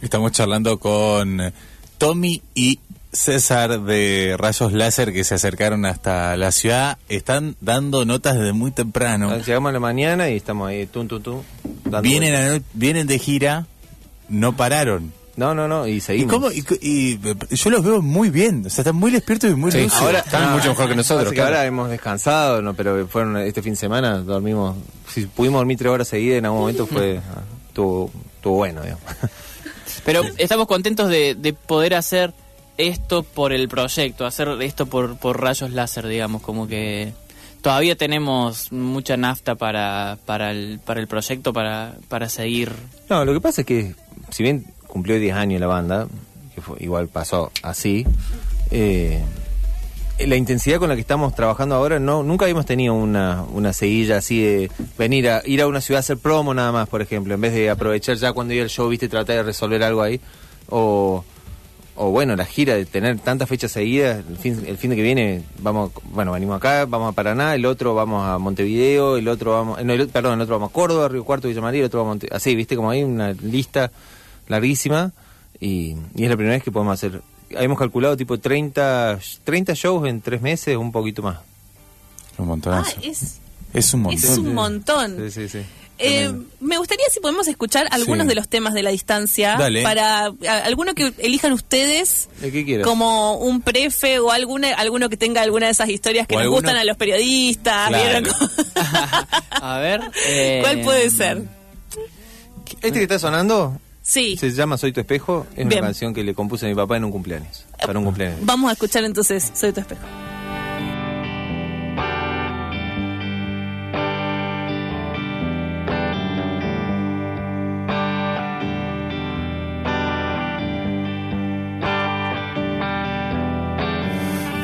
Estamos 0.00 0.32
charlando 0.32 0.78
con 0.78 1.52
Tommy 1.98 2.42
y 2.54 2.80
César 3.12 3.82
de 3.82 4.36
Rayos 4.38 4.72
Láser 4.72 5.12
que 5.12 5.22
se 5.22 5.34
acercaron 5.34 5.84
hasta 5.84 6.36
la 6.36 6.50
ciudad. 6.50 6.98
Están 7.08 7.56
dando 7.60 8.04
notas 8.04 8.38
desde 8.38 8.52
muy 8.52 8.70
temprano. 8.70 9.36
Llegamos 9.38 9.68
a 9.68 9.72
la 9.72 9.80
mañana 9.80 10.30
y 10.30 10.36
estamos 10.36 10.68
ahí, 10.68 10.86
tum, 10.86 11.08
tum, 11.08 11.22
tum, 11.22 11.42
dando 11.84 12.02
Vienen, 12.02 12.34
a 12.34 12.62
vienen 12.72 13.06
de 13.06 13.18
gira, 13.18 13.66
no 14.28 14.56
pararon. 14.56 15.12
No, 15.36 15.54
no, 15.54 15.66
no, 15.66 15.86
y 15.86 15.92
¿Y 15.92 16.00
seguimos. 16.00 16.32
cómo? 16.32 16.52
Y, 16.52 16.62
y- 16.82 17.18
yo 17.50 17.70
los 17.70 17.82
veo 17.82 18.02
muy 18.02 18.28
bien. 18.28 18.64
O 18.66 18.70
sea, 18.70 18.82
están 18.82 18.96
muy 18.96 19.10
despiertos 19.10 19.50
y 19.50 19.54
muy 19.54 19.72
Sí, 19.72 19.82
lúcidos. 19.82 20.02
ahora 20.02 20.18
están 20.18 20.52
mucho 20.52 20.68
mejor 20.68 20.88
que 20.90 20.96
nosotros, 20.96 21.28
que 21.30 21.36
claro. 21.36 21.56
ahora 21.56 21.66
hemos 21.66 21.88
descansado, 21.88 22.60
no, 22.60 22.74
pero 22.74 23.06
fueron 23.08 23.38
este 23.38 23.62
fin 23.62 23.72
de 23.72 23.78
semana, 23.78 24.18
dormimos, 24.18 24.76
si 25.08 25.26
pudimos 25.26 25.60
dormir 25.60 25.78
tres 25.78 25.90
horas 25.90 26.08
seguidas 26.08 26.38
en 26.38 26.44
algún 26.46 26.60
momento 26.60 26.86
fue, 26.86 27.18
ah, 27.18 27.40
estuvo, 27.68 28.10
estuvo 28.36 28.56
bueno, 28.56 28.82
digamos. 28.82 29.02
Pero 30.04 30.22
estamos 30.38 30.66
contentos 30.66 31.08
de, 31.08 31.34
de 31.34 31.52
poder 31.52 31.94
hacer 31.94 32.32
esto 32.76 33.22
por 33.22 33.52
el 33.52 33.68
proyecto, 33.68 34.26
hacer 34.26 34.48
esto 34.62 34.86
por, 34.86 35.16
por 35.16 35.40
rayos 35.40 35.70
láser, 35.70 36.08
digamos, 36.08 36.42
como 36.42 36.66
que 36.66 37.12
todavía 37.60 37.94
tenemos 37.96 38.72
mucha 38.72 39.16
nafta 39.16 39.54
para, 39.54 40.18
para, 40.26 40.50
el, 40.50 40.80
para 40.84 41.00
el 41.00 41.06
proyecto, 41.06 41.52
para, 41.52 41.94
para 42.08 42.28
seguir. 42.28 42.72
No, 43.08 43.24
lo 43.24 43.32
que 43.32 43.40
pasa 43.40 43.60
es 43.60 43.66
que, 43.66 43.94
si 44.30 44.42
bien 44.42 44.64
cumplió 44.92 45.18
10 45.18 45.34
años 45.34 45.58
la 45.60 45.66
banda, 45.66 46.06
que 46.54 46.60
fue- 46.60 46.76
igual 46.80 47.08
pasó 47.08 47.50
así, 47.62 48.04
eh, 48.70 49.22
la 50.26 50.36
intensidad 50.36 50.78
con 50.78 50.88
la 50.90 50.94
que 50.94 51.00
estamos 51.00 51.34
trabajando 51.34 51.74
ahora, 51.74 51.98
no 51.98 52.22
nunca 52.22 52.44
habíamos 52.44 52.66
tenido 52.66 52.92
una, 52.94 53.42
una 53.54 53.72
seguilla 53.72 54.18
así 54.18 54.40
de 54.42 54.70
venir 54.98 55.28
a 55.30 55.42
ir 55.46 55.62
a 55.62 55.66
una 55.66 55.80
ciudad 55.80 55.98
a 55.98 56.00
hacer 56.00 56.18
promo 56.18 56.52
nada 56.52 56.70
más, 56.72 56.88
por 56.88 57.00
ejemplo, 57.00 57.32
en 57.34 57.40
vez 57.40 57.54
de 57.54 57.70
aprovechar 57.70 58.16
ya 58.16 58.32
cuando 58.34 58.52
iba 58.54 58.62
el 58.62 58.68
show, 58.70 58.88
viste, 58.88 59.08
tratar 59.08 59.36
de 59.36 59.42
resolver 59.42 59.82
algo 59.82 60.02
ahí, 60.02 60.20
o, 60.68 61.24
bueno, 61.96 62.36
la 62.36 62.44
gira 62.44 62.74
de 62.74 62.84
tener 62.84 63.18
tantas 63.20 63.48
fechas 63.48 63.72
seguidas, 63.72 64.22
el 64.28 64.36
fin, 64.36 64.62
el 64.66 64.76
fin 64.76 64.90
de 64.90 64.96
que 64.96 65.02
viene, 65.02 65.42
vamos, 65.58 65.90
bueno, 66.12 66.32
venimos 66.32 66.56
acá, 66.56 66.84
vamos 66.86 67.08
a 67.10 67.12
Paraná, 67.12 67.54
el 67.54 67.64
otro 67.66 67.94
vamos 67.94 68.26
a 68.26 68.38
Montevideo, 68.38 69.16
el 69.16 69.28
otro 69.28 69.52
vamos, 69.52 69.82
no, 69.84 69.92
el- 69.92 70.08
perdón, 70.08 70.34
el 70.34 70.40
otro 70.42 70.56
vamos 70.56 70.70
a 70.70 70.72
Córdoba, 70.72 71.08
Río 71.08 71.24
Cuarto, 71.24 71.48
Villa 71.48 71.60
María, 71.60 71.80
el 71.80 71.86
otro 71.86 72.00
vamos 72.00 72.10
a 72.10 72.14
Monte, 72.14 72.28
así, 72.32 72.54
viste, 72.54 72.76
como 72.76 72.90
hay 72.90 73.02
una 73.04 73.32
lista 73.32 73.90
larguísima 74.52 75.12
y, 75.60 75.96
y 76.14 76.24
es 76.24 76.30
la 76.30 76.36
primera 76.36 76.54
vez 76.56 76.62
que 76.62 76.70
podemos 76.70 76.94
hacer, 76.94 77.20
hemos 77.50 77.78
calculado 77.78 78.16
tipo 78.16 78.38
30, 78.38 79.18
30 79.44 79.74
shows 79.74 80.08
en 80.08 80.20
tres 80.20 80.40
meses, 80.40 80.76
un 80.76 80.92
poquito 80.92 81.22
más. 81.22 81.38
Un 82.38 82.44
Ah, 82.44 82.48
montonazo. 82.48 82.96
es, 83.02 83.38
es 83.74 83.94
un 83.94 84.02
montón. 84.02 84.30
es 84.32 84.38
un 84.38 84.54
montón. 84.54 85.16
Sí, 85.30 85.30
sí, 85.30 85.48
sí. 85.48 85.58
Eh, 85.98 86.32
me 86.58 86.78
gustaría 86.78 87.04
si 87.12 87.20
podemos 87.20 87.46
escuchar 87.46 87.86
algunos 87.92 88.24
Sí. 88.24 88.28
de 88.30 88.34
los 88.34 88.48
temas 88.48 88.74
de 88.74 88.82
la 88.82 88.90
distancia 88.90 89.56
Dale. 89.56 89.82
para 89.84 90.24
a- 90.26 90.58
alguno 90.64 90.94
que 90.94 91.12
elijan 91.18 91.52
ustedes 91.52 92.28
El 92.40 92.50
que 92.50 92.80
como 92.80 93.34
un 93.36 93.60
prefe 93.60 94.18
o 94.18 94.32
alguna 94.32 94.70
alguno 94.74 95.08
que 95.10 95.16
tenga 95.16 95.42
alguna 95.42 95.66
de 95.66 95.72
esas 95.72 95.90
historias 95.90 96.26
que 96.26 96.34
O 96.34 96.38
nos 96.38 96.44
alguno- 96.46 96.56
gustan 96.62 96.76
a 96.76 96.84
los 96.84 96.96
periodistas. 96.96 97.92
A 99.52 99.78
ver. 99.78 100.00
eh, 100.26 100.58
¿Cuál 100.62 100.80
puede 100.80 101.10
ser? 101.10 101.42
Este 102.80 102.92
que 102.98 103.02
está 103.02 103.18
sonando 103.20 103.78
Sí. 104.12 104.36
se 104.36 104.50
llama 104.50 104.76
Soy 104.76 104.92
tu 104.92 105.00
espejo, 105.00 105.46
es 105.52 105.66
Bien. 105.66 105.78
una 105.78 105.86
canción 105.88 106.12
que 106.12 106.22
le 106.22 106.34
compuse 106.34 106.66
a 106.66 106.68
mi 106.68 106.74
papá 106.74 106.98
en 106.98 107.04
un 107.04 107.10
cumpleaños, 107.12 107.64
para 107.86 107.98
un 107.98 108.04
cumpleaños. 108.04 108.40
Vamos 108.42 108.68
a 108.68 108.72
escuchar 108.74 109.04
entonces 109.04 109.50
Soy 109.54 109.72
tu 109.72 109.80
espejo. 109.80 110.02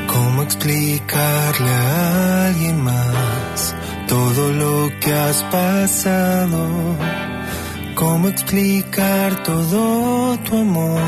¿Cómo 0.07 0.43
explicarle 0.43 1.69
a 1.69 2.45
alguien 2.47 2.81
más 2.83 3.75
todo 4.07 4.51
lo 4.53 4.89
que 4.99 5.13
has 5.13 5.43
pasado? 5.43 6.67
¿Cómo 7.99 8.29
explicar 8.29 9.43
todo 9.43 10.37
tu 10.45 10.57
amor? 10.57 11.01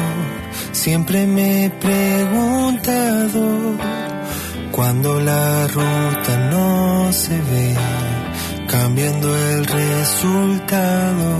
Siempre 0.74 1.26
me 1.26 1.64
he 1.64 1.70
preguntado 1.70 3.78
cuando 4.72 5.22
la 5.22 5.68
ruta 5.68 6.50
no 6.52 7.14
se 7.14 7.40
ve, 7.40 7.74
cambiando 8.68 9.34
el 9.34 9.66
resultado. 9.66 11.38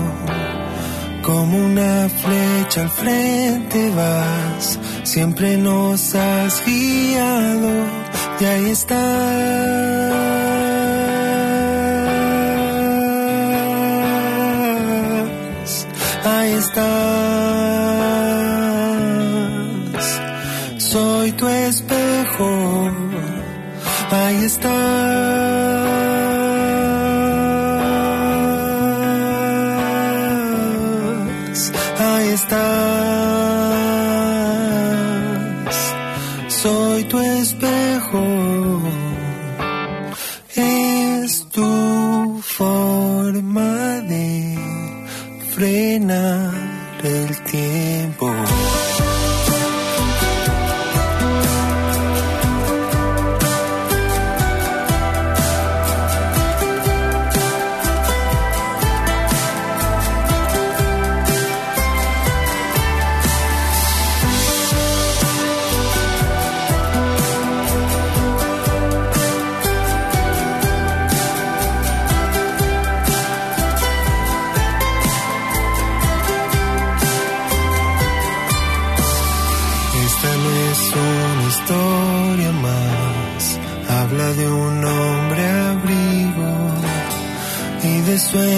Como 1.22 1.58
una 1.58 2.08
flecha 2.08 2.84
al 2.84 2.90
frente 2.90 3.90
vas, 3.90 4.80
siempre 5.04 5.58
nos 5.58 6.16
has 6.16 6.64
guiado 6.66 7.72
y 8.40 8.46
ahí 8.46 8.70
estás, 8.70 10.31
estás. 16.72 17.12
Soy 20.78 21.32
tu 21.34 21.48
espejo, 21.48 22.90
ahí 24.12 24.46
estás, 24.46 24.72
ahí 32.00 32.28
estás. 32.30 32.62
Soy 36.48 37.04
tu 37.06 37.20
espejo, 37.20 38.24
es 40.56 41.48
tu 41.52 42.42
forma 42.42 44.02
de 44.12 44.58
frenar 45.54 46.41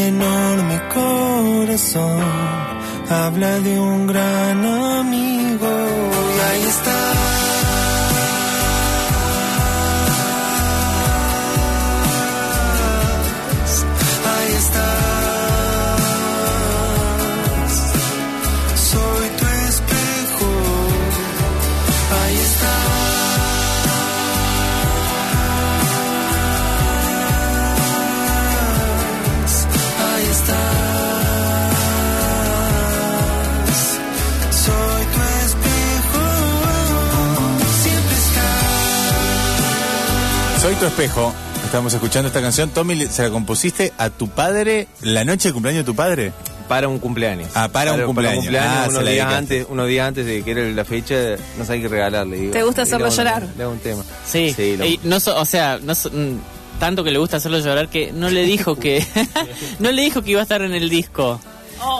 enorme 0.07 0.81
corazón, 0.93 2.21
habla 3.09 3.59
de 3.59 3.79
un 3.79 4.07
gran 4.07 4.65
amigo. 4.65 5.71
Y 6.35 6.39
ahí 6.49 6.63
estás, 6.63 7.22
Soy 40.63 40.75
tu 40.75 40.85
espejo. 40.85 41.33
Estamos 41.65 41.93
escuchando 41.93 42.27
esta 42.29 42.41
canción. 42.41 42.69
Tommy, 42.69 43.05
¿se 43.07 43.23
la 43.23 43.29
compusiste 43.29 43.91
a 43.97 44.09
tu 44.09 44.29
padre 44.29 44.87
la 45.01 45.23
noche 45.25 45.49
de 45.49 45.53
cumpleaños 45.53 45.83
de 45.85 45.91
tu 45.91 45.95
padre? 45.95 46.31
Para 46.69 46.87
un 46.87 46.99
cumpleaños. 46.99 47.49
Ah, 47.53 47.67
para 47.69 47.91
un 47.93 48.03
cumpleaños. 48.03 48.45
Ah, 48.57 48.85
se 48.85 48.89
unos, 48.91 49.03
la 49.03 49.11
días 49.11 49.27
dedicaste. 49.27 49.35
antes, 49.59 49.67
unos 49.69 49.87
días 49.89 50.07
antes 50.07 50.25
de 50.25 50.41
que 50.43 50.51
era 50.51 50.61
la 50.63 50.85
fecha, 50.85 51.15
no 51.57 51.65
sabía 51.65 51.81
qué 51.83 51.87
regalarle. 51.89 52.37
digo. 52.37 52.51
¿Te 52.53 52.63
gusta 52.63 52.83
hacerlo 52.83 53.05
le 53.07 53.11
un- 53.11 53.17
llorar? 53.17 53.47
Le 53.57 53.63
hago 53.63 53.73
un 53.73 53.79
tema. 53.79 54.03
Sí, 54.25 54.53
Sí, 54.55 54.77
lo- 54.77 54.85
y 54.85 54.99
no 55.03 55.19
so- 55.19 55.37
o 55.37 55.45
sea, 55.45 55.79
no 55.83 55.93
so- 55.95 56.09
mm, 56.09 56.37
tanto 56.79 57.03
que 57.03 57.11
le 57.11 57.19
gusta 57.19 57.37
hacerlo 57.37 57.59
llorar 57.59 57.89
que 57.89 58.13
no 58.13 58.29
le 58.29 58.43
dijo 58.45 58.75
que 58.77 59.05
no 59.79 59.91
le 59.91 60.01
dijo 60.01 60.21
que 60.21 60.31
iba 60.31 60.39
a 60.39 60.43
estar 60.43 60.61
en 60.61 60.73
el 60.73 60.89
disco. 60.89 61.39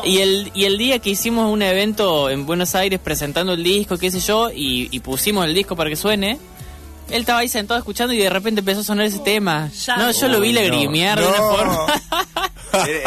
Y 0.06 0.20
el 0.20 0.50
y 0.54 0.64
el 0.64 0.78
día 0.78 1.00
que 1.00 1.10
hicimos 1.10 1.52
un 1.52 1.62
evento 1.62 2.30
en 2.30 2.46
Buenos 2.46 2.74
Aires 2.74 3.02
presentando 3.04 3.52
el 3.54 3.64
disco, 3.64 3.98
qué 3.98 4.10
sé 4.12 4.22
yo, 4.22 4.50
y, 4.50 4.88
y 4.92 5.00
pusimos 5.02 5.46
el 5.46 5.54
disco 5.54 5.76
para 5.76 5.90
que 5.90 5.98
suene, 5.98 6.40
él 7.10 7.22
estaba 7.22 7.40
ahí 7.40 7.48
sentado 7.48 7.78
escuchando 7.78 8.14
y 8.14 8.18
de 8.18 8.30
repente 8.30 8.60
empezó 8.60 8.82
a 8.82 8.84
sonar 8.84 9.06
ese 9.06 9.20
tema. 9.20 9.70
Ya. 9.86 9.98
No, 9.98 10.12
yo 10.12 10.28
lo 10.28 10.40
vi 10.40 10.54
no. 10.54 10.62
lagrimear 10.62 11.20
de 11.20 11.28
una 11.28 11.38
forma. 11.38 11.88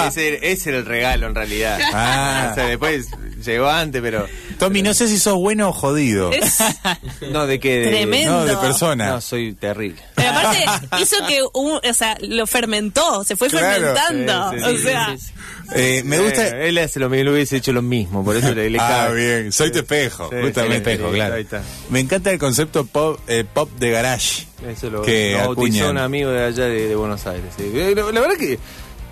Ese, 0.07 0.39
ese 0.53 0.69
era 0.71 0.79
el 0.79 0.87
regalo 0.87 1.27
en 1.27 1.35
realidad. 1.35 1.79
Ah. 1.93 2.49
O 2.53 2.55
sea, 2.55 2.65
después 2.67 3.09
llegó 3.45 3.69
antes, 3.69 4.01
pero. 4.03 4.27
Tommy, 4.59 4.81
no 4.83 4.95
sé 4.95 5.09
si 5.09 5.19
sos 5.19 5.35
bueno 5.35 5.69
o 5.69 5.73
jodido. 5.73 6.33
Es 6.33 6.59
No, 7.31 7.47
de 7.47 7.59
qué. 7.61 7.81
De, 7.81 7.89
Tremendo. 7.91 8.31
No, 8.33 8.45
de 8.47 8.57
persona. 8.57 9.09
No, 9.11 9.21
soy 9.21 9.53
terrible. 9.55 10.01
Pero 10.15 10.31
aparte 10.31 10.65
hizo 11.03 11.17
que, 11.27 11.41
un- 11.55 11.81
o 11.85 11.95
sea, 11.95 12.17
lo 12.23 12.47
fermentó, 12.47 13.23
se 13.25 13.37
fue 13.37 13.49
Claro. 13.49 13.95
fermentando. 13.95 14.51
Sí, 14.53 14.59
sí, 14.59 14.65
o 14.65 14.77
sí, 14.77 14.83
sea, 14.83 15.17
Sí. 15.19 15.33
Eh, 15.75 16.03
me 16.05 16.21
gusta. 16.21 16.47
Eh, 16.47 16.69
él 16.69 16.79
hace 16.79 17.01
lo 17.01 17.09
mismo, 17.09 17.23
él 17.23 17.29
hubiese 17.31 17.57
hecho 17.57 17.73
lo 17.73 17.83
mismo, 17.83 18.25
por 18.25 18.37
eso 18.37 18.55
le, 18.55 18.71
le 18.71 18.79
Ah, 18.79 19.07
cabe. 19.09 19.41
bien. 19.41 19.53
Soy 19.53 19.73
tu 19.73 19.81
espejo, 19.81 20.29
Sí, 20.31 20.37
justamente. 20.41 20.85
sí, 20.85 20.91
espejo, 20.93 21.11
claro. 21.11 21.35
Ahí 21.35 21.43
está. 21.43 21.61
Me 21.91 21.99
encanta 21.99 22.31
el 22.31 22.39
concepto 22.39 22.87
pop, 22.87 23.19
eh, 23.27 23.45
pop 23.53 23.69
de 23.79 23.91
garage. 23.91 24.47
Eso 24.65 24.91
lo, 24.91 25.03
que 25.03 25.33
lo 25.33 25.39
bautizó 25.39 25.53
acuñan. 25.61 25.91
un 25.91 25.99
amigo 25.99 26.31
de 26.31 26.45
allá 26.45 26.65
de, 26.67 26.87
de 26.89 26.95
Buenos 26.95 27.27
Aires. 27.27 27.53
sí. 27.57 27.65
Eh, 27.75 27.95
La, 27.97 28.03
la 28.13 28.21
verdad 28.21 28.37
que 28.39 28.59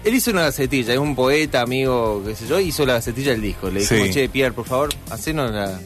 él 0.04 0.14
hizo 0.14 0.30
una 0.30 0.42
gacetilla, 0.42 0.92
es 0.92 0.98
un 0.98 1.14
poeta, 1.14 1.60
amigo, 1.62 2.22
qué 2.26 2.34
sé 2.34 2.46
yo, 2.46 2.60
hizo 2.60 2.84
la 2.86 2.94
gacetilla 2.94 3.32
del 3.32 3.42
disco. 3.42 3.70
Le 3.70 3.80
dijimos, 3.80 4.06
Sí. 4.08 4.12
che, 4.14 4.28
Pierre, 4.28 4.52
por 4.54 4.66
favor, 4.66 4.90
hacenos 5.10 5.50
la... 5.50 5.80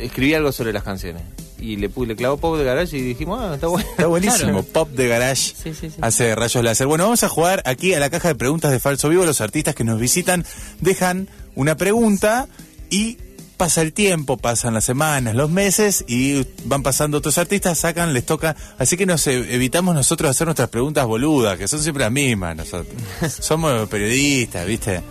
escribí 0.00 0.34
algo 0.34 0.52
sobre 0.52 0.72
las 0.72 0.82
canciones. 0.82 1.22
Y 1.58 1.76
le, 1.76 1.88
le 2.06 2.16
clavó 2.16 2.36
pop 2.36 2.58
de 2.58 2.64
garage 2.64 2.98
y 2.98 3.00
dijimos, 3.00 3.40
ah, 3.42 3.54
está 3.54 3.66
bueno. 3.68 3.88
Está 3.90 4.06
buenísimo. 4.06 4.50
Claro. 4.50 4.62
Pop 4.64 4.90
de 4.90 5.08
garage. 5.08 5.54
Sí, 5.56 5.72
sí, 5.72 5.88
sí. 5.90 5.96
Hace 6.02 6.34
rayos 6.34 6.62
láser. 6.62 6.86
Bueno, 6.86 7.04
vamos 7.04 7.22
a 7.24 7.28
jugar 7.30 7.62
aquí 7.64 7.94
a 7.94 7.98
la 8.00 8.10
caja 8.10 8.28
de 8.28 8.34
preguntas 8.34 8.70
de 8.72 8.78
Falso 8.78 9.08
Vivo. 9.08 9.24
Los 9.24 9.40
artistas 9.40 9.74
que 9.74 9.82
nos 9.82 9.98
visitan 9.98 10.44
dejan 10.80 11.28
una 11.54 11.76
pregunta 11.76 12.46
y 12.90 13.16
pasa 13.56 13.82
el 13.82 13.92
tiempo, 13.92 14.36
pasan 14.36 14.74
las 14.74 14.84
semanas, 14.84 15.34
los 15.34 15.50
meses 15.50 16.04
y 16.06 16.46
van 16.64 16.82
pasando 16.82 17.18
otros 17.18 17.38
artistas, 17.38 17.78
sacan, 17.78 18.12
les 18.12 18.26
toca. 18.26 18.56
Así 18.78 18.96
que 18.96 19.06
nos 19.06 19.26
evitamos 19.26 19.94
nosotros 19.94 20.30
hacer 20.30 20.46
nuestras 20.46 20.68
preguntas 20.68 21.06
boludas, 21.06 21.58
que 21.58 21.68
son 21.68 21.82
siempre 21.82 22.04
las 22.04 22.12
mismas 22.12 22.56
nosotros. 22.56 22.94
Somos 23.40 23.88
periodistas, 23.88 24.66
¿viste? 24.66 25.02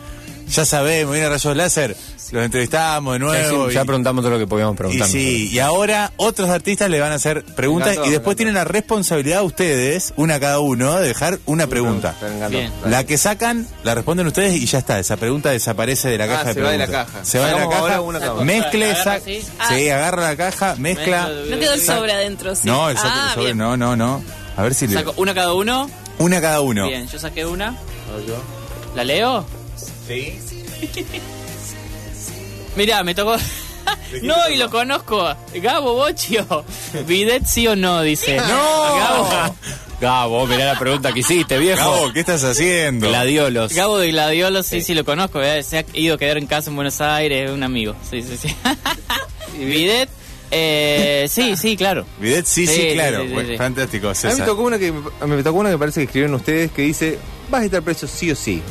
Ya 0.47 0.63
sabemos, 0.65 1.13
viene 1.13 1.27
Rayos 1.29 1.55
Láser, 1.55 1.97
los 2.31 2.43
entrevistamos 2.45 3.13
de 3.13 3.19
nuevo. 3.19 3.69
ya 3.71 3.81
y- 3.81 3.85
preguntamos 3.85 4.23
todo 4.23 4.31
lo 4.31 4.37
que 4.39 4.47
podíamos 4.47 4.75
y 4.75 4.77
preguntar. 4.77 5.07
sí, 5.07 5.49
y 5.51 5.59
ahora 5.59 6.11
otros 6.17 6.49
artistas 6.49 6.89
le 6.89 6.99
van 6.99 7.11
a 7.11 7.15
hacer 7.15 7.43
preguntas 7.43 7.93
encantó, 7.93 8.09
y 8.09 8.11
después 8.13 8.37
tienen 8.37 8.53
la 8.55 8.63
responsabilidad 8.63 9.43
ustedes, 9.43 10.13
una 10.17 10.39
cada 10.39 10.59
uno, 10.59 10.95
de 10.99 11.07
dejar 11.07 11.39
una 11.45 11.67
pregunta. 11.67 12.15
Me 12.21 12.27
encantó. 12.35 12.57
Bien. 12.57 12.71
La 12.85 13.05
que 13.05 13.17
sacan, 13.17 13.67
la 13.83 13.95
responden 13.95 14.27
ustedes 14.27 14.53
y 14.55 14.65
ya 14.65 14.77
está. 14.79 14.99
Esa 14.99 15.17
pregunta 15.17 15.49
desaparece 15.51 16.09
de 16.09 16.17
la 16.19 16.25
Ah, 16.25 16.27
caja 16.27 16.43
de 16.45 16.53
se 16.53 16.61
va 16.61 16.71
de 16.71 16.77
la 16.77 16.87
caja. 16.87 17.25
Se 17.25 17.39
va 17.39 17.47
de 17.47 17.51
la 17.59 17.69
caja. 17.69 18.01
una 18.01 18.19
cada 18.19 18.33
uno. 18.33 18.45
Mezcle, 18.45 18.91
Agarra 18.91 19.13
así. 19.13 19.41
sí, 19.69 19.89
agarra 19.89 20.23
la 20.23 20.35
caja, 20.37 20.75
mezcla. 20.77 21.29
no 21.49 21.59
quedó 21.59 21.73
el 21.73 21.81
sobre 21.81 22.11
adentro, 22.13 22.55
sí. 22.55 22.61
No, 22.67 22.89
el 22.89 22.97
sobre, 22.97 23.09
ah, 23.13 23.25
el 23.29 23.33
sobre, 23.33 23.45
bien. 23.47 23.57
no, 23.57 23.75
no, 23.77 23.95
no. 23.95 24.23
A 24.57 24.63
ver 24.63 24.73
si 24.73 24.87
le. 24.87 24.93
Saco 24.93 25.13
una 25.17 25.33
cada 25.33 25.53
uno. 25.53 25.89
Una 26.19 26.39
cada 26.39 26.61
uno. 26.61 26.87
Bien, 26.87 27.07
yo 27.07 27.19
saqué 27.19 27.45
una. 27.45 27.75
¿La 28.95 29.03
leo? 29.03 29.45
Sí. 30.07 30.39
Mirá, 32.75 33.03
me 33.03 33.15
tocó. 33.15 33.37
no, 34.21 34.35
y 34.53 34.57
lo 34.57 34.69
conozco. 34.69 35.33
Gabo 35.55 35.93
Bochio. 35.93 36.65
¿Bidet 37.07 37.45
sí 37.45 37.67
o 37.67 37.75
no? 37.75 38.01
Dice. 38.01 38.37
¡No! 38.37 38.45
Gabo. 38.95 39.55
Gabo, 40.01 40.45
mirá 40.45 40.65
la 40.73 40.77
pregunta 40.79 41.13
que 41.13 41.21
hiciste, 41.21 41.57
viejo. 41.57 41.79
Gabo, 41.79 42.11
¿qué 42.13 42.19
estás 42.19 42.43
haciendo? 42.43 43.07
Gladiolos. 43.07 43.73
Gabo 43.73 43.97
de 43.97 44.09
Gladiolo, 44.09 44.61
sí, 44.61 44.81
sí, 44.81 44.93
lo 44.93 45.05
conozco. 45.05 45.41
eh, 45.41 45.63
Se 45.63 45.77
ha 45.79 45.85
ido 45.93 46.15
a 46.15 46.17
quedar 46.17 46.37
en 46.37 46.47
casa 46.47 46.69
en 46.69 46.75
Buenos 46.75 46.99
Aires, 46.99 47.45
es 47.49 47.51
un 47.55 47.63
amigo. 47.63 47.95
Sí, 48.09 48.21
sí, 48.21 48.35
sí. 48.37 48.53
Bidet, 49.57 50.09
eh, 50.51 51.27
sí, 51.29 51.55
sí, 51.55 51.77
claro. 51.77 52.05
Bidet, 52.19 52.45
sí, 52.45 52.67
sí, 52.67 52.75
Sí, 52.75 52.81
sí, 52.89 52.93
claro. 52.93 53.21
sí, 53.21 53.27
sí, 53.29 53.33
Bueno, 53.33 53.49
sí. 53.51 53.57
Fantástico, 53.57 54.09
A 54.09 54.13
mí 54.33 54.39
me 54.39 54.45
tocó 54.45 54.61
una 54.63 54.77
que 54.77 54.91
me 55.25 55.43
tocó 55.43 55.59
una 55.59 55.69
que 55.71 55.77
parece 55.77 56.01
que 56.01 56.05
escribieron 56.07 56.35
ustedes 56.35 56.71
que 56.71 56.81
dice, 56.81 57.17
vas 57.49 57.61
a 57.61 57.65
estar 57.65 57.81
preso 57.81 58.05
sí 58.05 58.29
o 58.31 58.35
sí. 58.35 58.61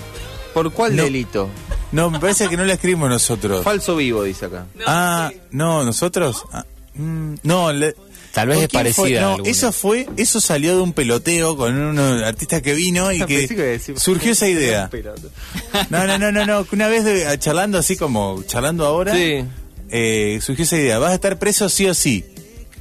¿Por 0.54 0.72
cuál 0.72 0.94
No. 0.96 1.02
delito? 1.04 1.50
No, 1.92 2.08
me 2.10 2.18
parece 2.20 2.48
que 2.48 2.56
no 2.56 2.64
la 2.64 2.74
escribimos 2.74 3.08
nosotros. 3.10 3.62
Falso 3.64 3.96
vivo, 3.96 4.22
dice 4.22 4.46
acá. 4.46 4.66
ah, 4.86 5.30
no, 5.50 5.84
nosotros. 5.84 6.44
Ah, 6.52 6.64
mm, 6.94 7.34
no, 7.42 7.72
le- 7.72 7.94
Tal 8.32 8.48
vez 8.48 8.56
¿Con 8.56 8.64
es 8.64 8.68
quién 8.70 8.82
fue? 8.94 8.94
parecida 9.04 9.18
a 9.18 9.22
No, 9.22 9.30
alguna. 9.34 9.50
eso 9.50 9.70
fue, 9.72 10.08
eso 10.16 10.40
salió 10.40 10.74
de 10.74 10.82
un 10.82 10.92
peloteo 10.92 11.56
con 11.56 11.76
un 11.76 11.98
artista 11.98 12.60
que 12.60 12.74
vino 12.74 13.12
y 13.12 13.18
que 13.26 13.38
Pensé 13.38 13.48
que 13.48 13.54
iba 13.54 13.62
a 13.62 13.66
decir- 13.66 13.98
surgió 14.00 14.32
esa 14.32 14.48
idea. 14.48 14.90
No, 15.90 16.04
no, 16.06 16.18
no, 16.18 16.32
no, 16.32 16.44
no, 16.46 16.64
que 16.64 16.74
una 16.74 16.88
vez 16.88 17.04
de- 17.04 17.38
charlando 17.38 17.78
así 17.78 17.96
como 17.96 18.42
charlando 18.44 18.86
ahora, 18.86 19.14
Sí. 19.14 19.44
eh, 19.90 20.38
surgió 20.42 20.64
esa 20.64 20.76
idea. 20.76 20.98
Vas 20.98 21.12
a 21.12 21.14
estar 21.14 21.38
preso 21.38 21.68
sí 21.68 21.86
o 21.86 21.94
sí. 21.94 22.24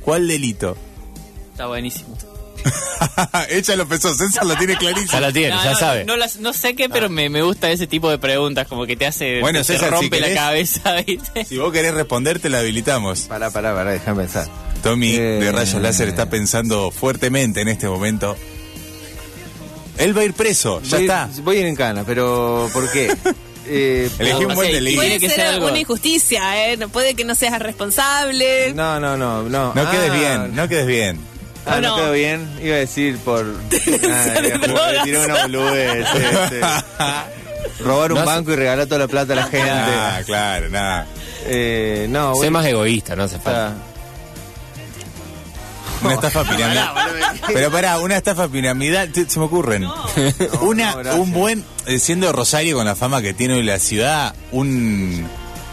¿Cuál 0.01 0.27
delito? 0.27 0.75
Está 1.51 1.67
buenísimo. 1.67 2.17
Ella 3.50 3.75
lo 3.75 3.88
pensó, 3.88 4.13
César 4.15 4.46
lo 4.46 4.55
tiene 4.55 4.74
Ya 4.74 4.79
clarísimo. 4.79 5.20
la 5.20 5.32
tiene, 5.32 5.50
No, 5.55 5.63
ya 5.63 5.72
no, 5.72 5.77
sabe. 5.77 6.05
No, 6.05 6.15
las- 6.17 6.38
no 6.38 6.53
sé 6.53 6.75
qué, 6.75 6.89
pero 6.89 7.10
me, 7.10 7.29
me 7.29 7.41
gusta 7.41 7.70
ese 7.72 7.88
tipo 7.88 8.10
de 8.10 8.17
preguntas, 8.17 8.67
como 8.67 8.86
que 8.86 8.96
te 8.96 9.05
hace. 9.05 9.39
Bueno, 9.41 9.60
te 9.60 9.65
César, 9.65 9.89
si 9.89 9.96
rompe 9.96 10.20
la 10.20 10.27
querés- 10.27 10.36
cabeza, 10.36 10.93
¿viste? 11.08 11.46
Si 11.46 11.58
vos 11.58 11.72
querés 11.72 11.93
responder, 11.93 12.39
te 12.39 12.50
la 12.50 12.60
habilitamos. 12.60 13.22
Pará, 13.22 13.50
pará, 13.51 13.74
pará, 13.74 13.91
déjame 13.91 14.24
pensar. 14.24 14.48
Tommy 14.82 15.15
Eh. 15.15 15.20
de 15.20 15.51
Rayos 15.51 15.82
Láser 15.82 16.10
está 16.10 16.29
pensando 16.29 16.91
fuertemente 16.91 17.62
en 17.62 17.67
este 17.70 17.88
momento. 17.88 18.36
Él 19.98 20.17
va 20.17 20.22
a 20.22 20.25
ir 20.25 20.34
preso, 20.34 20.82
ya 20.82 20.98
voy, 20.98 21.05
está. 21.05 21.29
Voy 21.43 21.58
a 21.58 21.60
ir 21.62 21.65
en 21.67 21.75
cana, 21.75 22.03
pero 22.05 22.70
¿por 22.74 22.89
qué? 22.91 23.15
Eh, 23.65 24.10
Elegí 24.20 24.41
un 24.43 24.50
No, 24.50 24.55
buen 24.55 24.74
delito. 24.74 25.00
tiene 25.00 25.15
Puede 25.17 25.20
que 25.29 25.36
ser 25.36 25.46
algo- 25.48 25.67
una 25.70 25.79
injusticia, 25.79 26.67
¿eh? 26.67 26.75
No 26.75 26.89
puede 26.89 27.13
que 27.13 27.24
no 27.24 27.34
seas 27.34 27.58
responsable. 27.62 28.74
no, 28.74 29.00
no, 29.00 29.15
no, 29.15 29.43
no. 29.43 29.74
No 29.74 29.89
quedes 29.89 30.12
Ah, 30.12 30.13
bien, 30.13 30.53
no 30.58 30.67
quedes 30.67 30.86
bien. 30.86 31.17
Ah, 31.65 31.79
no 31.82 31.89
No. 31.89 31.96
quedó 31.96 32.12
bien. 32.12 32.50
Iba 32.62 32.75
a 32.75 32.79
decir 32.79 33.17
por. 33.20 33.46
Ah, 33.46 34.39
le- 34.41 34.60
tiré 35.03 35.20
una 35.25 35.43
boludez. 35.43 36.05
este. 36.13 36.62
Robar 37.84 38.12
un 38.13 38.20
No 38.20 38.25
banco 38.25 38.51
y 38.51 38.55
regalar 38.55 38.86
toda 38.88 39.00
la 39.00 39.08
plata 39.08 39.34
a 39.34 39.36
la 39.38 39.43
gente. 39.43 39.70
Ah, 39.72 40.20
claro, 40.25 40.70
nada. 40.70 41.08
Eh, 41.46 42.08
no, 42.10 42.34
Sé 42.36 42.39
voy- 42.41 42.50
más 42.50 42.65
egoísta, 42.65 43.15
no 43.15 43.24
hace 43.24 43.39
falta. 43.39 43.74
Una 46.03 46.13
estafa 46.15 46.43
piramidal. 46.50 46.91
Pero 47.48 47.72
pará, 47.72 48.00
una 48.00 48.17
estafa 48.17 48.48
piramidal, 48.50 49.10
te- 49.12 49.29
se 49.29 49.39
me 49.39 49.46
ocurren. 49.46 49.86
una, 50.62 50.91
no, 50.91 50.98
gracias. 50.98 51.15
un 51.15 51.32
buen, 51.32 51.65
eh, 51.86 52.00
siendo 52.00 52.32
Rosario 52.34 52.75
con 52.75 52.86
la 52.86 52.96
fama 52.96 53.22
que 53.22 53.34
tiene 53.34 53.55
hoy 53.55 53.63
la 53.63 53.79
ciudad, 53.79 54.34
un, 54.51 55.25